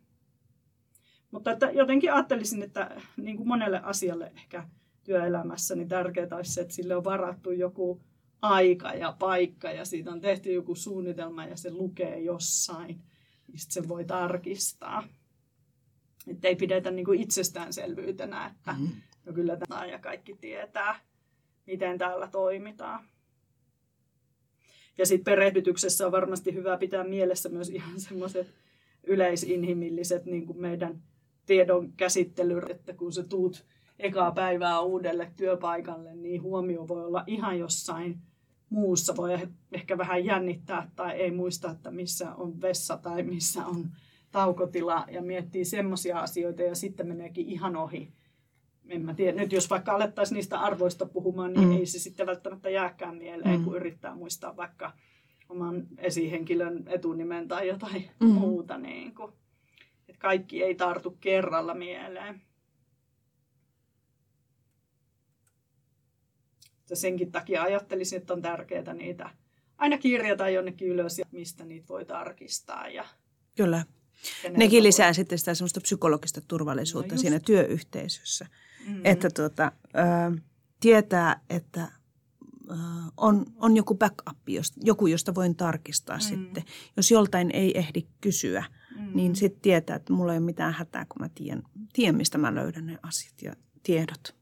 Mutta 1.30 1.50
että 1.52 1.70
jotenkin 1.70 2.12
ajattelisin, 2.12 2.62
että 2.62 3.00
niin 3.16 3.36
kuin 3.36 3.48
monelle 3.48 3.80
asialle 3.82 4.32
ehkä 4.36 4.68
työelämässä, 5.04 5.74
niin 5.74 5.88
tärkeää 5.88 6.36
olisi 6.36 6.52
se, 6.52 6.60
että 6.60 6.74
sille 6.74 6.96
on 6.96 7.04
varattu 7.04 7.50
joku 7.50 8.00
aika 8.42 8.94
ja 8.94 9.16
paikka 9.18 9.70
ja 9.70 9.84
siitä 9.84 10.10
on 10.10 10.20
tehty 10.20 10.52
joku 10.52 10.74
suunnitelma 10.74 11.44
ja 11.44 11.56
se 11.56 11.72
lukee 11.72 12.20
jossain, 12.20 13.02
niin 13.48 13.58
sitten 13.58 13.82
se 13.82 13.88
voi 13.88 14.04
tarkistaa. 14.04 15.08
Että 16.26 16.48
ei 16.48 16.56
pidetä 16.56 16.90
niin 16.90 17.04
kuin 17.04 17.20
itsestäänselvyytenä, 17.20 18.46
että 18.46 18.72
mm. 18.72 18.88
no 19.24 19.32
kyllä 19.32 19.56
tämä 19.56 19.86
ja 19.86 19.98
kaikki 19.98 20.36
tietää, 20.40 21.00
miten 21.66 21.98
täällä 21.98 22.28
toimitaan. 22.28 23.04
Ja 24.98 25.06
sitten 25.06 25.24
perehdytyksessä 25.24 26.06
on 26.06 26.12
varmasti 26.12 26.54
hyvä 26.54 26.78
pitää 26.78 27.04
mielessä 27.04 27.48
myös 27.48 27.68
ihan 27.68 28.00
semmoiset 28.08 28.54
yleisinhimilliset 29.04 30.24
niin 30.24 30.46
kuin 30.46 30.60
meidän 30.60 31.02
tiedon 31.50 31.92
käsittely, 31.92 32.60
että 32.70 32.92
kun 32.92 33.12
sä 33.12 33.22
tuut 33.22 33.64
ekaa 33.98 34.32
päivää 34.32 34.80
uudelle 34.80 35.32
työpaikalle, 35.36 36.14
niin 36.14 36.42
huomio 36.42 36.88
voi 36.88 37.04
olla 37.04 37.24
ihan 37.26 37.58
jossain 37.58 38.18
muussa. 38.68 39.16
Voi 39.16 39.38
ehkä 39.72 39.98
vähän 39.98 40.24
jännittää 40.24 40.90
tai 40.96 41.12
ei 41.12 41.30
muista, 41.30 41.70
että 41.70 41.90
missä 41.90 42.34
on 42.34 42.60
vessa 42.60 42.96
tai 42.96 43.22
missä 43.22 43.66
on 43.66 43.90
taukotila 44.30 45.04
ja 45.10 45.22
miettii 45.22 45.64
semmoisia 45.64 46.20
asioita 46.20 46.62
ja 46.62 46.74
sitten 46.74 47.08
meneekin 47.08 47.46
ihan 47.46 47.76
ohi. 47.76 48.12
En 48.88 49.04
mä 49.04 49.14
tiedä. 49.14 49.40
Nyt 49.40 49.52
jos 49.52 49.70
vaikka 49.70 49.92
alettaisiin 49.92 50.36
niistä 50.36 50.60
arvoista 50.60 51.06
puhumaan, 51.06 51.52
niin 51.52 51.68
mm. 51.68 51.76
ei 51.76 51.86
se 51.86 51.98
sitten 51.98 52.26
välttämättä 52.26 52.70
jääkään 52.70 53.16
mieleen, 53.16 53.58
mm. 53.58 53.64
kun 53.64 53.76
yrittää 53.76 54.14
muistaa 54.14 54.56
vaikka 54.56 54.92
oman 55.48 55.86
esihenkilön 55.98 56.84
etunimen 56.86 57.48
tai 57.48 57.68
jotain 57.68 58.10
mm. 58.20 58.28
muuta. 58.28 58.78
Niin 58.78 59.14
kuin 59.14 59.32
kaikki 60.20 60.62
ei 60.62 60.74
tartu 60.74 61.10
kerralla 61.20 61.74
mieleen. 61.74 62.42
Ja 66.90 66.96
senkin 66.96 67.32
takia 67.32 67.62
ajattelisin, 67.62 68.20
että 68.20 68.32
on 68.32 68.42
tärkeää 68.42 68.94
niitä 68.94 69.30
aina 69.78 69.98
kirjata 69.98 70.48
jonnekin 70.48 70.88
ylös, 70.88 71.20
mistä 71.30 71.64
niitä 71.64 71.88
voi 71.88 72.04
tarkistaa. 72.04 72.88
Ja 72.88 73.04
Kyllä. 73.56 73.84
Nekin 74.56 74.82
lisää 74.82 75.06
voi... 75.06 75.14
sitten 75.14 75.38
sitä 75.38 75.54
semmoista 75.54 75.80
psykologista 75.80 76.40
turvallisuutta 76.40 77.14
no 77.14 77.20
siinä 77.20 77.40
työyhteisössä. 77.40 78.46
Mm-hmm. 78.86 79.00
Että 79.04 79.30
tuota, 79.30 79.72
ö, 79.84 80.40
tietää, 80.80 81.40
että 81.50 81.88
on, 83.16 83.46
on 83.56 83.76
joku 83.76 83.94
backup, 83.94 84.38
joku, 84.84 85.06
josta 85.06 85.34
voin 85.34 85.56
tarkistaa 85.56 86.16
mm. 86.16 86.20
sitten. 86.20 86.64
Jos 86.96 87.10
joltain 87.10 87.50
ei 87.50 87.78
ehdi 87.78 88.02
kysyä, 88.20 88.64
mm. 89.00 89.10
niin 89.14 89.36
sitten 89.36 89.62
tietää, 89.62 89.96
että 89.96 90.12
mulla 90.12 90.32
ei 90.32 90.38
ole 90.38 90.44
mitään 90.44 90.72
hätää, 90.72 91.04
kun 91.08 91.22
mä 91.22 91.28
tiedän, 91.34 91.62
tiedän, 91.92 92.16
mistä 92.16 92.38
mä 92.38 92.54
löydän 92.54 92.86
ne 92.86 92.98
asiat 93.02 93.42
ja 93.42 93.52
tiedot. 93.82 94.34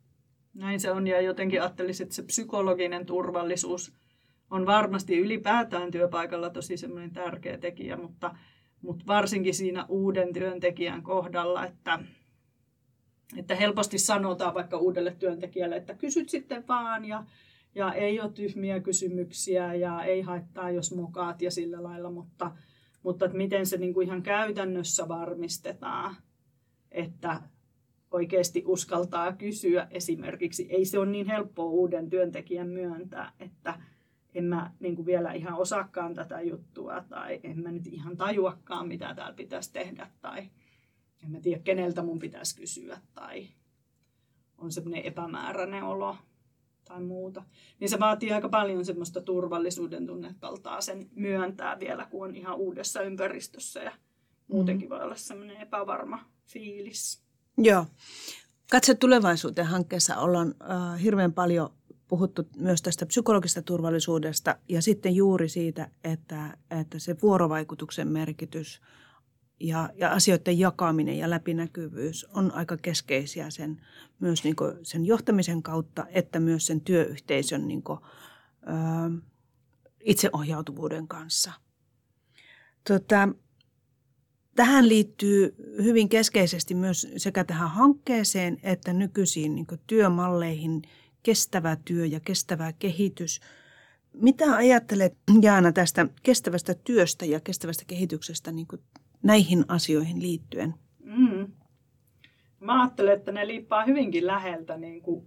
Näin 0.54 0.80
se 0.80 0.90
on 0.90 1.06
ja 1.06 1.20
jotenkin 1.20 1.62
ajattelisin, 1.62 2.04
että 2.04 2.14
se 2.14 2.22
psykologinen 2.22 3.06
turvallisuus 3.06 3.92
on 4.50 4.66
varmasti 4.66 5.18
ylipäätään 5.18 5.90
työpaikalla 5.90 6.50
tosi 6.50 6.76
semmoinen 6.76 7.10
tärkeä 7.10 7.58
tekijä, 7.58 7.96
mutta, 7.96 8.34
mutta 8.82 9.06
varsinkin 9.06 9.54
siinä 9.54 9.86
uuden 9.88 10.32
työntekijän 10.32 11.02
kohdalla, 11.02 11.66
että, 11.66 11.98
että 13.36 13.54
helposti 13.54 13.98
sanotaan 13.98 14.54
vaikka 14.54 14.76
uudelle 14.76 15.16
työntekijälle, 15.18 15.76
että 15.76 15.94
kysyt 15.94 16.28
sitten 16.28 16.68
vaan 16.68 17.04
ja, 17.04 17.24
ja 17.74 17.92
ei 17.92 18.20
ole 18.20 18.32
tyhmiä 18.32 18.80
kysymyksiä 18.80 19.74
ja 19.74 20.04
ei 20.04 20.22
haittaa, 20.22 20.70
jos 20.70 20.94
mokaat 20.94 21.42
ja 21.42 21.50
sillä 21.50 21.82
lailla, 21.82 22.10
mutta– 22.10 22.50
mutta 23.08 23.24
että 23.24 23.38
miten 23.38 23.66
se 23.66 23.76
niin 23.76 23.94
kuin 23.94 24.06
ihan 24.06 24.22
käytännössä 24.22 25.08
varmistetaan, 25.08 26.16
että 26.92 27.42
oikeasti 28.10 28.62
uskaltaa 28.66 29.32
kysyä 29.32 29.88
esimerkiksi. 29.90 30.66
Ei 30.70 30.84
se 30.84 30.98
ole 30.98 31.10
niin 31.10 31.26
helppoa 31.26 31.70
uuden 31.70 32.10
työntekijän 32.10 32.68
myöntää, 32.68 33.32
että 33.40 33.80
en 34.34 34.44
mä 34.44 34.70
niin 34.80 34.96
kuin 34.96 35.06
vielä 35.06 35.32
ihan 35.32 35.54
osaakaan 35.54 36.14
tätä 36.14 36.40
juttua 36.40 37.04
tai 37.08 37.40
en 37.42 37.62
mä 37.62 37.72
nyt 37.72 37.86
ihan 37.86 38.16
tajuakaan, 38.16 38.88
mitä 38.88 39.14
täällä 39.14 39.36
pitäisi 39.36 39.72
tehdä 39.72 40.10
tai 40.20 40.50
en 41.24 41.30
mä 41.30 41.40
tiedä, 41.40 41.62
keneltä 41.62 42.02
mun 42.02 42.18
pitäisi 42.18 42.56
kysyä 42.56 42.98
tai 43.14 43.48
on 44.58 44.72
semmoinen 44.72 45.04
epämääräinen 45.04 45.82
olo 45.82 46.16
tai 46.88 47.00
muuta. 47.00 47.42
Niin 47.80 47.88
se 47.88 47.98
vaatii 47.98 48.32
aika 48.32 48.48
paljon 48.48 48.84
semmoista 48.84 49.20
turvallisuuden 49.20 50.06
tunnekaltaa 50.06 50.80
sen 50.80 51.10
myöntää 51.14 51.80
vielä, 51.80 52.06
kun 52.10 52.28
on 52.28 52.36
ihan 52.36 52.56
uudessa 52.56 53.02
ympäristössä 53.02 53.80
ja 53.80 53.92
muutenkin 54.48 54.90
voi 54.90 55.02
olla 55.02 55.16
semmoinen 55.16 55.56
epävarma 55.56 56.24
fiilis. 56.46 57.22
Joo. 57.58 57.86
Katse 58.70 58.94
tulevaisuuteen 58.94 59.66
hankkeessa 59.66 60.16
ollaan 60.16 60.54
äh, 60.70 61.02
hirveän 61.02 61.32
paljon 61.32 61.70
puhuttu 62.08 62.48
myös 62.56 62.82
tästä 62.82 63.06
psykologisesta 63.06 63.62
turvallisuudesta 63.62 64.56
ja 64.68 64.82
sitten 64.82 65.14
juuri 65.14 65.48
siitä, 65.48 65.90
että, 66.04 66.56
että 66.80 66.98
se 66.98 67.16
vuorovaikutuksen 67.22 68.08
merkitys 68.08 68.80
ja, 69.60 69.90
ja 69.94 70.12
asioiden 70.12 70.58
jakaminen 70.58 71.18
ja 71.18 71.30
läpinäkyvyys 71.30 72.24
on 72.24 72.52
aika 72.54 72.76
keskeisiä 72.76 73.50
sen, 73.50 73.80
myös 74.20 74.44
niin 74.44 74.56
sen 74.82 75.06
johtamisen 75.06 75.62
kautta, 75.62 76.06
että 76.10 76.40
myös 76.40 76.66
sen 76.66 76.80
työyhteisön 76.80 77.68
niin 77.68 77.82
kuin, 77.82 77.98
ö, 78.62 79.22
itseohjautuvuuden 80.00 81.08
kanssa. 81.08 81.52
Tota, 82.88 83.28
tähän 84.54 84.88
liittyy 84.88 85.54
hyvin 85.82 86.08
keskeisesti 86.08 86.74
myös 86.74 87.06
sekä 87.16 87.44
tähän 87.44 87.70
hankkeeseen 87.70 88.58
että 88.62 88.92
nykyisiin 88.92 89.54
niin 89.54 89.66
työmalleihin 89.86 90.82
kestävä 91.22 91.76
työ 91.84 92.06
ja 92.06 92.20
kestävä 92.20 92.72
kehitys. 92.72 93.40
Mitä 94.12 94.56
ajattelet 94.56 95.18
Jaana 95.42 95.72
tästä 95.72 96.06
kestävästä 96.22 96.74
työstä 96.74 97.26
ja 97.26 97.40
kestävästä 97.40 97.84
kehityksestä 97.86 98.52
niin 98.52 98.66
näihin 99.22 99.64
asioihin 99.68 100.22
liittyen? 100.22 100.74
Mm. 101.04 101.52
Mä 102.60 102.82
ajattelen, 102.82 103.14
että 103.14 103.32
ne 103.32 103.46
liippaa 103.46 103.84
hyvinkin 103.84 104.26
läheltä 104.26 104.76
niin 104.76 105.02
kuin 105.02 105.26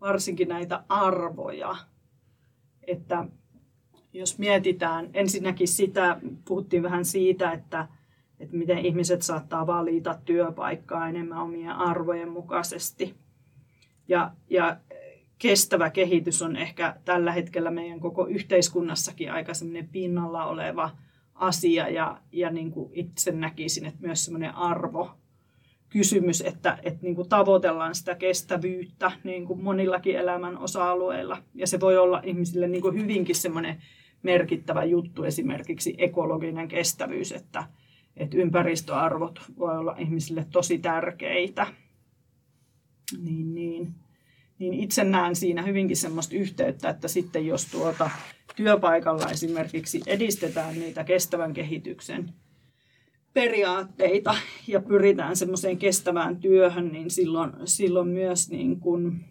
varsinkin 0.00 0.48
näitä 0.48 0.84
arvoja. 0.88 1.76
Että 2.86 3.24
jos 4.12 4.38
mietitään 4.38 5.10
ensinnäkin 5.14 5.68
sitä, 5.68 6.20
puhuttiin 6.48 6.82
vähän 6.82 7.04
siitä, 7.04 7.52
että, 7.52 7.88
että 8.40 8.56
miten 8.56 8.78
ihmiset 8.78 9.22
saattaa 9.22 9.66
valita 9.66 10.18
työpaikkaa 10.24 11.08
enemmän 11.08 11.38
omien 11.38 11.72
arvojen 11.72 12.30
mukaisesti. 12.30 13.14
Ja, 14.08 14.32
ja 14.50 14.76
kestävä 15.38 15.90
kehitys 15.90 16.42
on 16.42 16.56
ehkä 16.56 16.96
tällä 17.04 17.32
hetkellä 17.32 17.70
meidän 17.70 18.00
koko 18.00 18.26
yhteiskunnassakin 18.26 19.32
aika 19.32 19.52
pinnalla 19.92 20.44
oleva– 20.44 20.90
asia 21.36 21.88
ja, 21.88 22.20
ja 22.32 22.50
niin 22.50 22.70
kuin 22.70 22.90
itse 22.92 23.32
näkisin, 23.32 23.86
että 23.86 24.06
myös 24.06 24.24
semmoinen 24.24 24.54
arvo 24.54 25.10
kysymys, 25.88 26.40
että, 26.40 26.78
että 26.82 26.98
niin 27.02 27.14
kuin 27.14 27.28
tavoitellaan 27.28 27.94
sitä 27.94 28.14
kestävyyttä 28.14 29.12
niin 29.24 29.46
kuin 29.46 29.62
monillakin 29.62 30.16
elämän 30.16 30.58
osa-alueilla. 30.58 31.42
Ja 31.54 31.66
se 31.66 31.80
voi 31.80 31.98
olla 31.98 32.20
ihmisille 32.24 32.68
niin 32.68 32.82
kuin 32.82 33.02
hyvinkin 33.02 33.36
semmoinen 33.36 33.82
merkittävä 34.22 34.84
juttu, 34.84 35.24
esimerkiksi 35.24 35.94
ekologinen 35.98 36.68
kestävyys, 36.68 37.32
että, 37.32 37.64
että 38.16 38.36
ympäristöarvot 38.36 39.40
voi 39.58 39.78
olla 39.78 39.96
ihmisille 39.98 40.46
tosi 40.52 40.78
tärkeitä. 40.78 41.66
Niin, 43.22 43.54
niin 43.54 43.94
niin 44.58 44.74
itse 44.74 45.04
näen 45.04 45.36
siinä 45.36 45.62
hyvinkin 45.62 45.96
semmoista 45.96 46.36
yhteyttä, 46.36 46.88
että 46.88 47.08
sitten 47.08 47.46
jos 47.46 47.66
tuota 47.66 48.10
työpaikalla 48.56 49.30
esimerkiksi 49.30 50.02
edistetään 50.06 50.74
niitä 50.74 51.04
kestävän 51.04 51.52
kehityksen 51.52 52.32
periaatteita 53.36 54.34
ja 54.66 54.80
pyritään 54.80 55.36
semmoiseen 55.36 55.78
kestävään 55.78 56.36
työhön, 56.36 56.88
niin 56.88 57.10
silloin, 57.10 57.52
silloin 57.64 58.08
myös 58.08 58.50
niin 58.50 58.80
kuin, 58.80 59.24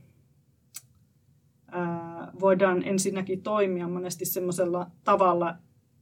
ää, 1.72 2.32
voidaan 2.40 2.84
ensinnäkin 2.84 3.42
toimia 3.42 3.88
monesti 3.88 4.26
semmoisella 4.26 4.88
tavalla, 5.04 5.56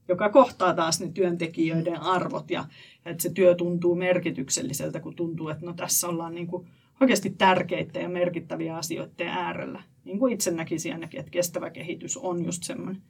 joka 0.07 0.29
kohtaa 0.29 0.73
taas 0.73 1.01
ne 1.01 1.11
työntekijöiden 1.11 2.01
arvot 2.01 2.51
ja 2.51 2.65
että 3.05 3.23
se 3.23 3.29
työ 3.29 3.55
tuntuu 3.55 3.95
merkitykselliseltä, 3.95 4.99
kun 4.99 5.15
tuntuu, 5.15 5.49
että 5.49 5.65
no 5.65 5.73
tässä 5.73 6.07
ollaan 6.07 6.35
niin 6.35 6.47
kuin 6.47 6.67
oikeasti 7.03 7.29
tärkeitä 7.29 7.99
ja 7.99 8.09
merkittäviä 8.09 8.77
asioiden 8.77 9.27
äärellä. 9.27 9.83
Niin 10.03 10.19
kuin 10.19 10.33
itse 10.33 10.51
näkisin 10.51 10.93
ainakin, 10.93 11.19
että 11.19 11.31
kestävä 11.31 11.69
kehitys 11.69 12.17
on 12.17 12.45
just 12.45 12.63
semmoinen. 12.63 13.01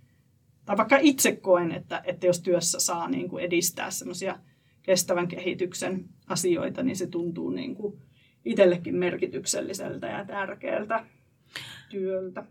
Tai 0.65 0.77
vaikka 0.77 0.97
itse 1.01 1.35
koen, 1.35 1.71
että, 1.71 2.01
että 2.05 2.27
jos 2.27 2.41
työssä 2.41 2.79
saa 2.79 3.09
niin 3.09 3.29
kuin 3.29 3.43
edistää 3.43 3.91
semmoisia 3.91 4.39
kestävän 4.81 5.27
kehityksen 5.27 6.09
asioita, 6.27 6.83
niin 6.83 6.95
se 6.95 7.07
tuntuu 7.07 7.49
niin 7.49 7.75
kuin 7.75 8.01
itsellekin 8.45 8.95
merkitykselliseltä 8.95 10.07
ja 10.07 10.25
tärkeältä 10.25 11.05
työltä. 11.89 12.45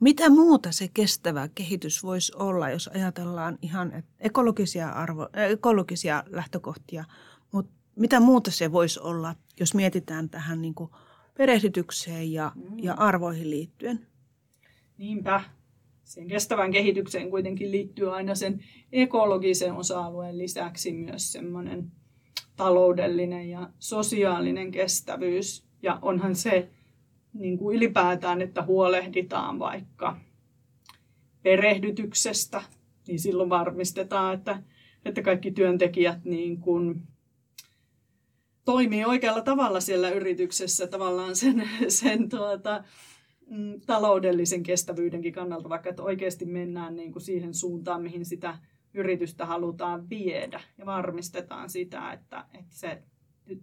Mitä 0.00 0.30
muuta 0.30 0.72
se 0.72 0.88
kestävä 0.94 1.48
kehitys 1.54 2.02
voisi 2.02 2.32
olla, 2.36 2.70
jos 2.70 2.88
ajatellaan 2.88 3.58
ihan 3.62 4.02
ekologisia, 4.20 4.88
arvo, 4.88 5.28
ekologisia 5.50 6.24
lähtökohtia, 6.26 7.04
mutta 7.52 7.77
mitä 7.98 8.20
muuta 8.20 8.50
se 8.50 8.72
voisi 8.72 9.00
olla, 9.00 9.34
jos 9.60 9.74
mietitään 9.74 10.30
tähän 10.30 10.62
niin 10.62 10.74
kuin 10.74 10.90
perehdytykseen 11.36 12.32
ja, 12.32 12.52
mm. 12.54 12.78
ja 12.78 12.94
arvoihin 12.94 13.50
liittyen? 13.50 14.06
Niinpä. 14.98 15.40
Sen 16.04 16.28
kestävän 16.28 16.72
kehitykseen 16.72 17.30
kuitenkin 17.30 17.70
liittyy 17.70 18.14
aina 18.14 18.34
sen 18.34 18.64
ekologisen 18.92 19.72
osa-alueen 19.72 20.38
lisäksi 20.38 20.92
myös 20.92 21.32
semmoinen 21.32 21.92
taloudellinen 22.56 23.50
ja 23.50 23.70
sosiaalinen 23.78 24.70
kestävyys. 24.70 25.66
Ja 25.82 25.98
onhan 26.02 26.34
se 26.34 26.70
niin 27.32 27.58
kuin 27.58 27.76
ylipäätään, 27.76 28.42
että 28.42 28.62
huolehditaan 28.62 29.58
vaikka 29.58 30.16
perehdytyksestä, 31.42 32.62
niin 33.08 33.18
silloin 33.18 33.50
varmistetaan, 33.50 34.34
että, 34.34 34.62
että 35.04 35.22
kaikki 35.22 35.50
työntekijät 35.50 36.24
niin 36.24 36.60
kuin 36.60 37.02
toimii 38.68 39.04
oikealla 39.04 39.40
tavalla 39.40 39.80
siellä 39.80 40.10
yrityksessä 40.10 40.86
tavallaan 40.86 41.36
sen, 41.36 41.68
sen 41.88 42.28
tuota, 42.28 42.84
mm, 43.46 43.80
taloudellisen 43.86 44.62
kestävyydenkin 44.62 45.32
kannalta, 45.32 45.68
vaikka 45.68 45.90
että 45.90 46.02
oikeasti 46.02 46.44
mennään 46.44 46.96
niin 46.96 47.12
kuin 47.12 47.22
siihen 47.22 47.54
suuntaan, 47.54 48.02
mihin 48.02 48.24
sitä 48.24 48.58
yritystä 48.94 49.46
halutaan 49.46 50.08
viedä 50.10 50.60
ja 50.78 50.86
varmistetaan 50.86 51.70
sitä, 51.70 52.12
että, 52.12 52.44
että 52.54 52.76
se 52.76 53.02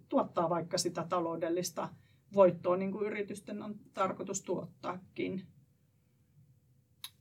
tuottaa 0.08 0.50
vaikka 0.50 0.78
sitä 0.78 1.06
taloudellista 1.08 1.88
voittoa, 2.34 2.76
niin 2.76 2.92
kuin 2.92 3.06
yritysten 3.06 3.62
on 3.62 3.74
tarkoitus 3.94 4.42
tuottaakin. 4.42 5.42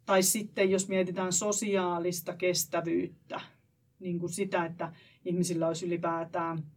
Tai 0.05 0.23
sitten 0.23 0.71
jos 0.71 0.87
mietitään 0.87 1.33
sosiaalista 1.33 2.35
kestävyyttä, 2.35 3.41
niin 3.99 4.19
kuin 4.19 4.29
sitä, 4.29 4.65
että 4.65 4.93
ihmisillä 5.25 5.67
olisi 5.67 5.85
ylipäätään 5.85 6.74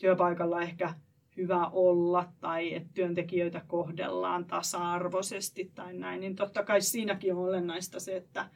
työpaikalla 0.00 0.62
ehkä 0.62 0.94
hyvä 1.36 1.66
olla 1.66 2.32
tai 2.40 2.74
että 2.74 2.90
työntekijöitä 2.94 3.62
kohdellaan 3.66 4.44
tasa-arvoisesti 4.44 5.72
tai 5.74 5.94
näin, 5.94 6.20
niin 6.20 6.36
totta 6.36 6.62
kai 6.62 6.80
siinäkin 6.80 7.34
on 7.34 7.44
olennaista 7.44 8.00
se, 8.00 8.16
että, 8.16 8.50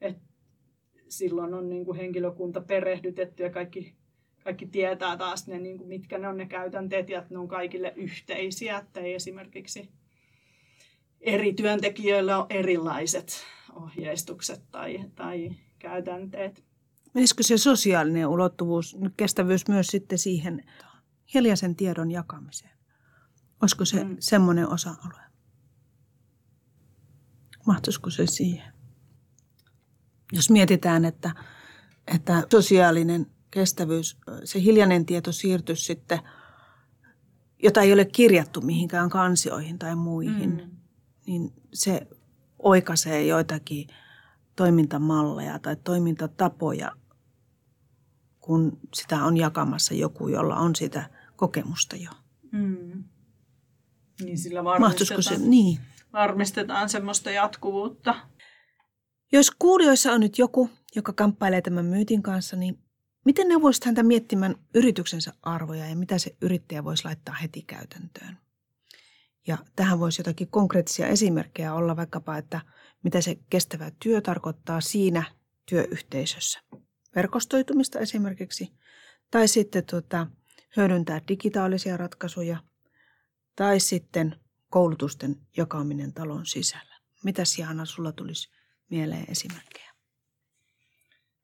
että 0.00 0.22
silloin 1.08 1.54
on 1.54 1.68
niin 1.68 1.84
kuin 1.84 1.96
henkilökunta 1.96 2.60
perehdytetty 2.60 3.42
ja 3.42 3.50
kaikki, 3.50 3.94
kaikki 4.44 4.66
tietää 4.66 5.16
taas 5.16 5.46
ne, 5.46 5.58
niin 5.58 5.78
kuin 5.78 5.88
mitkä 5.88 6.18
ne 6.18 6.28
on 6.28 6.36
ne 6.36 6.46
käytänteet 6.46 7.08
ja 7.08 7.18
että 7.18 7.34
ne 7.34 7.38
on 7.38 7.48
kaikille 7.48 7.92
yhteisiä, 7.96 8.78
että 8.78 9.00
ei 9.00 9.14
esimerkiksi 9.14 9.88
eri 11.20 11.52
työntekijöillä 11.52 12.38
on 12.38 12.46
erilaiset 12.50 13.44
ohjeistukset 13.74 14.62
tai, 14.70 15.00
tai 15.14 15.50
käytänteet. 15.78 16.64
Menisikö 17.14 17.42
se 17.42 17.58
sosiaalinen 17.58 18.26
ulottuvuus, 18.26 18.96
kestävyys 19.16 19.68
myös 19.68 19.86
sitten 19.86 20.18
siihen 20.18 20.64
hiljaisen 21.34 21.76
tiedon 21.76 22.10
jakamiseen. 22.10 22.78
Olisiko 23.62 23.84
se 23.84 24.04
mm. 24.04 24.16
semmoinen 24.20 24.68
osa-alue? 24.68 25.20
Mahtuisiko 27.66 28.10
se 28.10 28.26
siihen? 28.26 28.72
Jos 30.32 30.50
mietitään, 30.50 31.04
että, 31.04 31.34
että 32.06 32.46
sosiaalinen 32.52 33.26
kestävyys, 33.50 34.18
se 34.44 34.62
hiljainen 34.62 35.06
tieto 35.06 35.32
siirtyisi 35.32 35.84
sitten, 35.84 36.18
jota 37.62 37.80
ei 37.80 37.92
ole 37.92 38.04
kirjattu 38.04 38.60
mihinkään 38.60 39.10
kansioihin 39.10 39.78
tai 39.78 39.96
muihin, 39.96 40.50
mm. 40.50 40.76
niin 41.26 41.52
se 41.72 42.06
oikaisee 42.58 43.26
joitakin 43.26 43.88
toimintamalleja 44.56 45.58
tai 45.58 45.76
toimintatapoja, 45.76 46.92
kun 48.40 48.78
sitä 48.94 49.24
on 49.24 49.36
jakamassa 49.36 49.94
joku, 49.94 50.28
jolla 50.28 50.56
on 50.56 50.76
sitä 50.76 51.19
kokemusta 51.40 51.96
jo. 51.96 52.10
Mm. 52.52 53.04
Niin 54.24 54.38
sillä 54.38 54.62
Mahtuisiko 54.62 55.22
se? 55.22 55.30
varmistetaan, 55.30 55.50
Niin. 55.50 55.78
varmistetaan 56.12 56.88
semmoista 56.88 57.30
jatkuvuutta. 57.30 58.14
Jos 59.32 59.50
kuulijoissa 59.58 60.12
on 60.12 60.20
nyt 60.20 60.38
joku, 60.38 60.70
joka 60.96 61.12
kamppailee 61.12 61.62
tämän 61.62 61.84
myytin 61.84 62.22
kanssa, 62.22 62.56
niin 62.56 62.78
miten 63.24 63.48
ne 63.48 63.62
voisivat 63.62 63.84
häntä 63.86 64.02
miettimään 64.02 64.54
yrityksensä 64.74 65.32
arvoja 65.42 65.86
ja 65.88 65.96
mitä 65.96 66.18
se 66.18 66.36
yrittäjä 66.40 66.84
voisi 66.84 67.04
laittaa 67.04 67.34
heti 67.34 67.62
käytäntöön? 67.62 68.38
Ja 69.46 69.58
tähän 69.76 70.00
voisi 70.00 70.20
jotakin 70.20 70.48
konkreettisia 70.48 71.06
esimerkkejä 71.06 71.74
olla 71.74 71.96
vaikkapa, 71.96 72.36
että 72.36 72.60
mitä 73.04 73.20
se 73.20 73.38
kestävä 73.50 73.90
työ 74.02 74.20
tarkoittaa 74.20 74.80
siinä 74.80 75.22
työyhteisössä. 75.68 76.60
Verkostoitumista 77.16 77.98
esimerkiksi, 77.98 78.72
tai 79.30 79.48
sitten 79.48 79.84
tuota, 79.90 80.26
hyödyntää 80.76 81.20
digitaalisia 81.28 81.96
ratkaisuja, 81.96 82.56
tai 83.56 83.80
sitten 83.80 84.36
koulutusten 84.70 85.36
jakaminen 85.56 86.12
talon 86.12 86.46
sisällä. 86.46 86.94
Mitä 87.24 87.42
Jaana 87.58 87.84
sulla 87.84 88.12
tulisi 88.12 88.50
mieleen 88.90 89.24
esimerkkejä? 89.28 89.90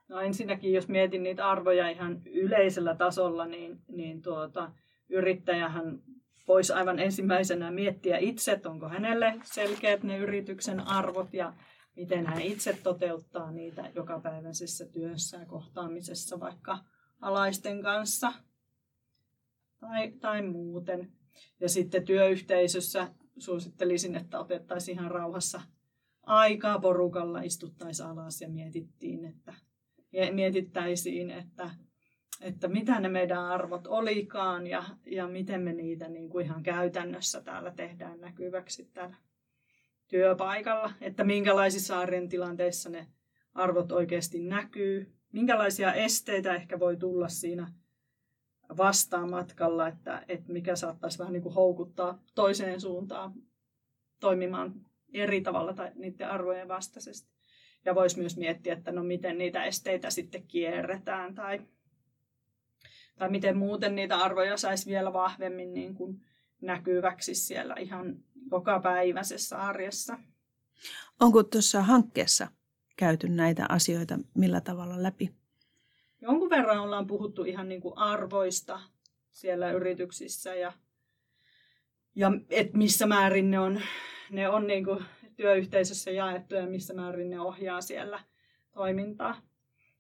No 0.09 0.21
ensinnäkin, 0.21 0.73
jos 0.73 0.89
mietin 0.89 1.23
niitä 1.23 1.51
arvoja 1.51 1.89
ihan 1.91 2.23
yleisellä 2.27 2.95
tasolla, 2.95 3.47
niin, 3.47 3.81
niin 3.89 4.23
tuota, 4.23 4.73
yrittäjähän 5.09 6.03
voisi 6.49 6.73
aivan 6.73 6.99
ensimmäisenä 6.99 7.71
miettiä 7.71 8.19
itse, 8.19 8.53
että 8.53 8.71
onko 8.71 8.89
hänelle 8.89 9.35
selkeät 9.45 10.03
ne 10.03 10.19
yrityksen 10.19 10.81
arvot 10.81 11.35
ja 11.35 11.53
miten 11.97 12.27
hän 12.27 12.41
itse 12.41 12.79
toteuttaa 12.83 13.51
niitä 13.51 13.91
jokapäiväisessä 13.95 14.87
työssä 14.87 15.37
ja 15.37 15.47
kohtaamisessa 15.47 16.41
vaikka 16.41 16.79
alaisten 17.21 17.83
kanssa 17.83 18.33
tai, 19.79 20.12
tai 20.21 20.43
muuten. 20.43 21.12
Ja 21.61 21.69
sitten 21.69 22.05
työyhteisössä 22.05 23.09
suosittelisin, 23.39 24.17
että 24.17 24.41
otettaisiin 24.41 24.99
ihan 24.99 25.11
rauhassa 25.11 25.61
aikaa 26.23 26.79
porukalla, 26.79 27.41
istuttaisiin 27.41 28.09
alas 28.09 28.41
ja 28.41 28.49
mietittiin, 28.49 29.25
että, 29.25 29.55
mietittäisiin, 30.33 31.31
että, 31.31 31.71
että 32.41 32.69
mitä 32.69 33.01
ne 33.01 33.09
meidän 33.09 33.45
arvot 33.45 33.87
olikaan 33.87 34.67
ja, 34.67 34.85
ja 35.07 35.29
miten 35.29 35.61
me 35.61 35.73
niitä 35.73 36.09
niin 36.09 36.29
kuin 36.29 36.45
ihan 36.47 36.62
käytännössä 36.62 37.43
täällä 37.43 37.71
tehdään 37.71 38.21
näkyväksi 38.21 38.91
täällä 38.95 39.17
työpaikalla, 40.09 40.93
että 41.01 41.25
minkälaisissa 41.25 41.99
arjen 41.99 42.29
tilanteissa 42.29 42.91
ne 42.91 43.07
arvot 43.55 43.93
oikeasti 43.93 44.41
näkyy, 44.41 45.12
minkälaisia 45.33 45.95
esteitä 45.95 46.55
ehkä 46.55 46.81
voi 46.81 46.97
tulla 46.97 47.29
siinä 47.29 47.73
vastaan 48.76 49.31
matkalla, 49.31 49.88
että, 49.88 50.24
että 50.29 50.52
mikä 50.52 50.76
saattaisi 50.76 51.18
vähän 51.18 51.33
niin 51.33 51.42
kuin 51.42 51.55
houkuttaa 51.55 52.22
toiseen 52.35 52.81
suuntaan 52.81 53.33
toimimaan 54.20 54.74
eri 55.12 55.40
tavalla 55.40 55.74
tai 55.74 55.92
niiden 55.94 56.31
arvojen 56.31 56.68
vastaisesti. 56.68 57.31
Ja 57.85 57.94
voisi 57.94 58.18
myös 58.18 58.37
miettiä, 58.37 58.72
että 58.72 58.92
no 58.92 59.05
miten 59.05 59.38
niitä 59.38 59.64
esteitä 59.64 60.11
sitten 60.11 60.46
kierretään 60.46 61.35
tai, 61.35 61.61
tai 63.18 63.31
miten 63.31 63.57
muuten 63.57 63.94
niitä 63.94 64.16
arvoja 64.16 64.57
saisi 64.57 64.90
vielä 64.90 65.12
vahvemmin 65.12 65.74
niin 65.74 65.94
kuin 65.94 66.20
näkyväksi 66.61 67.35
siellä 67.35 67.74
ihan 67.74 68.16
jokapäiväisessä 68.50 69.59
arjessa. 69.59 70.18
Onko 71.20 71.42
tuossa 71.42 71.83
hankkeessa 71.83 72.48
käyty 72.96 73.29
näitä 73.29 73.66
asioita 73.68 74.18
millä 74.35 74.61
tavalla 74.61 75.02
läpi? 75.02 75.35
Jonkun 76.27 76.51
verran 76.51 76.79
ollaan 76.79 77.07
puhuttu 77.07 77.45
ihan 77.45 77.69
niin 77.69 77.81
kuin 77.81 77.99
arvoista 77.99 78.81
siellä 79.31 79.71
yrityksissä 79.71 80.55
ja, 80.55 80.73
ja 82.15 82.33
et 82.51 82.75
missä 82.75 83.07
määrin 83.07 83.51
ne 83.51 83.59
on, 83.59 83.81
ne 84.31 84.49
on 84.49 84.67
niin 84.67 84.85
kuin 84.85 85.05
työyhteisössä 85.37 86.11
jaettu 86.11 86.55
ja 86.55 86.67
missä 86.67 86.95
määrin 86.95 87.31
ne 87.31 87.41
ohjaa 87.41 87.81
siellä 87.81 88.21
toimintaa. 88.73 89.41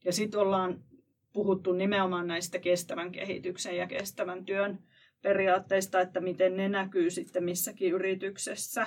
Ja 0.04 0.12
sitten 0.12 0.40
ollaan 0.40 0.84
puhuttu 1.32 1.72
nimenomaan 1.72 2.26
näistä 2.26 2.58
kestävän 2.58 3.12
kehityksen 3.12 3.76
ja 3.76 3.86
kestävän 3.86 4.44
työn 4.44 4.78
periaatteista, 5.22 6.00
että 6.00 6.20
miten 6.20 6.56
ne 6.56 6.68
näkyy 6.68 7.10
sitten 7.10 7.44
missäkin 7.44 7.92
yrityksessä. 7.92 8.86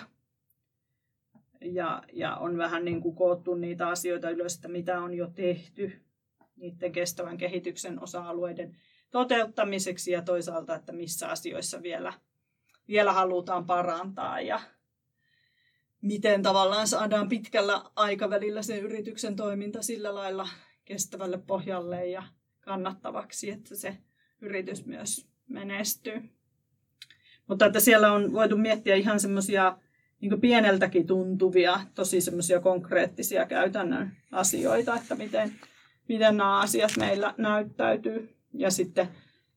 Ja, 1.61 2.03
ja 2.13 2.35
on 2.35 2.57
vähän 2.57 2.85
niin 2.85 3.01
kuin 3.01 3.15
koottu 3.15 3.55
niitä 3.55 3.87
asioita 3.87 4.29
ylös, 4.29 4.55
että 4.55 4.67
mitä 4.67 5.01
on 5.01 5.13
jo 5.13 5.27
tehty 5.35 6.08
niiden 6.59 6.91
kestävän 6.91 7.37
kehityksen 7.37 8.03
osa-alueiden 8.03 8.77
toteuttamiseksi 9.11 10.11
ja 10.11 10.21
toisaalta, 10.21 10.75
että 10.75 10.91
missä 10.91 11.29
asioissa 11.29 11.81
vielä, 11.81 12.13
vielä 12.87 13.13
halutaan 13.13 13.65
parantaa 13.65 14.41
ja 14.41 14.59
miten 16.01 16.43
tavallaan 16.43 16.87
saadaan 16.87 17.29
pitkällä 17.29 17.81
aikavälillä 17.95 18.61
sen 18.61 18.79
yrityksen 18.79 19.35
toiminta 19.35 19.81
sillä 19.81 20.15
lailla 20.15 20.49
kestävälle 20.85 21.37
pohjalle 21.37 22.07
ja 22.07 22.23
kannattavaksi, 22.59 23.51
että 23.51 23.75
se 23.75 23.97
yritys 24.41 24.85
myös 24.85 25.27
menestyy. 25.47 26.29
Mutta 27.47 27.65
että 27.65 27.79
siellä 27.79 28.11
on 28.11 28.33
voitu 28.33 28.57
miettiä 28.57 28.95
ihan 28.95 29.19
semmoisia 29.19 29.77
niin 30.21 30.41
pieneltäkin 30.41 31.07
tuntuvia, 31.07 31.79
tosi 31.95 32.21
semmoisia 32.21 32.59
konkreettisia 32.59 33.45
käytännön 33.45 34.17
asioita, 34.31 34.95
että 34.95 35.15
miten, 35.15 35.51
miten 36.09 36.37
nämä 36.37 36.59
asiat 36.59 36.91
meillä 36.97 37.33
näyttäytyy. 37.37 38.35
Ja 38.53 38.71
sitten 38.71 39.07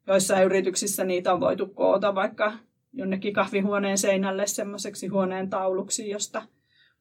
joissain 0.06 0.44
yrityksissä 0.44 1.04
niitä 1.04 1.32
on 1.32 1.40
voitu 1.40 1.66
koota 1.66 2.14
vaikka 2.14 2.52
jonnekin 2.92 3.34
kahvihuoneen 3.34 3.98
seinälle 3.98 4.46
semmoiseksi 4.46 5.06
huoneen 5.06 5.50
tauluksi, 5.50 6.10
josta 6.10 6.42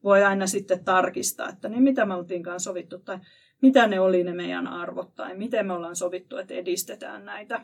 voi 0.04 0.24
aina 0.24 0.46
sitten 0.46 0.84
tarkistaa, 0.84 1.48
että 1.48 1.68
niin 1.68 1.82
mitä 1.82 2.06
me 2.06 2.14
oltiinkaan 2.14 2.60
sovittu 2.60 2.98
tai 2.98 3.18
mitä 3.62 3.86
ne 3.86 4.00
oli 4.00 4.24
ne 4.24 4.34
meidän 4.34 4.66
arvot 4.66 5.14
tai 5.14 5.36
miten 5.36 5.66
me 5.66 5.72
ollaan 5.72 5.96
sovittu, 5.96 6.36
että 6.36 6.54
edistetään 6.54 7.24
näitä 7.24 7.60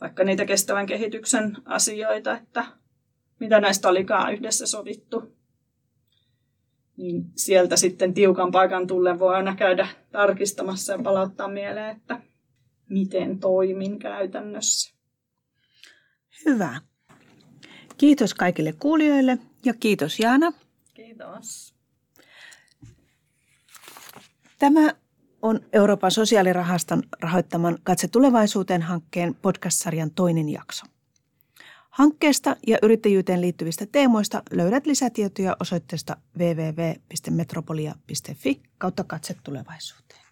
vaikka 0.00 0.24
niitä 0.24 0.44
kestävän 0.44 0.86
kehityksen 0.86 1.56
asioita, 1.64 2.36
että 2.36 2.64
mitä 3.40 3.60
näistä 3.60 3.88
olikaan 3.88 4.32
yhdessä 4.32 4.66
sovittu. 4.66 5.39
Niin 7.00 7.32
sieltä 7.36 7.76
sitten 7.76 8.14
tiukan 8.14 8.50
paikan 8.50 8.86
tullen 8.86 9.18
voi 9.18 9.34
aina 9.34 9.56
käydä 9.56 9.88
tarkistamassa 10.12 10.92
ja 10.92 10.98
palauttaa 10.98 11.48
mieleen, 11.48 11.96
että 11.96 12.20
miten 12.88 13.38
toimin 13.38 13.98
käytännössä. 13.98 14.94
Hyvä. 16.46 16.80
Kiitos 17.98 18.34
kaikille 18.34 18.72
kuulijoille 18.72 19.38
ja 19.64 19.74
kiitos 19.74 20.20
Jaana. 20.20 20.52
Kiitos. 20.94 21.74
Tämä 24.58 24.94
on 25.42 25.60
Euroopan 25.72 26.10
sosiaalirahaston 26.10 27.02
rahoittaman 27.22 27.78
Katse 27.82 28.08
tulevaisuuteen 28.08 28.82
hankkeen 28.82 29.34
podcast-sarjan 29.34 30.10
toinen 30.10 30.48
jakso. 30.48 30.86
Hankkeesta 31.90 32.56
ja 32.66 32.78
yrittäjyyteen 32.82 33.40
liittyvistä 33.40 33.86
teemoista 33.86 34.42
löydät 34.50 34.86
lisätietoja 34.86 35.56
osoitteesta 35.60 36.16
www.metropolia.fi 36.38 38.62
kautta 38.78 39.04
katse 39.04 39.36
tulevaisuuteen. 39.44 40.29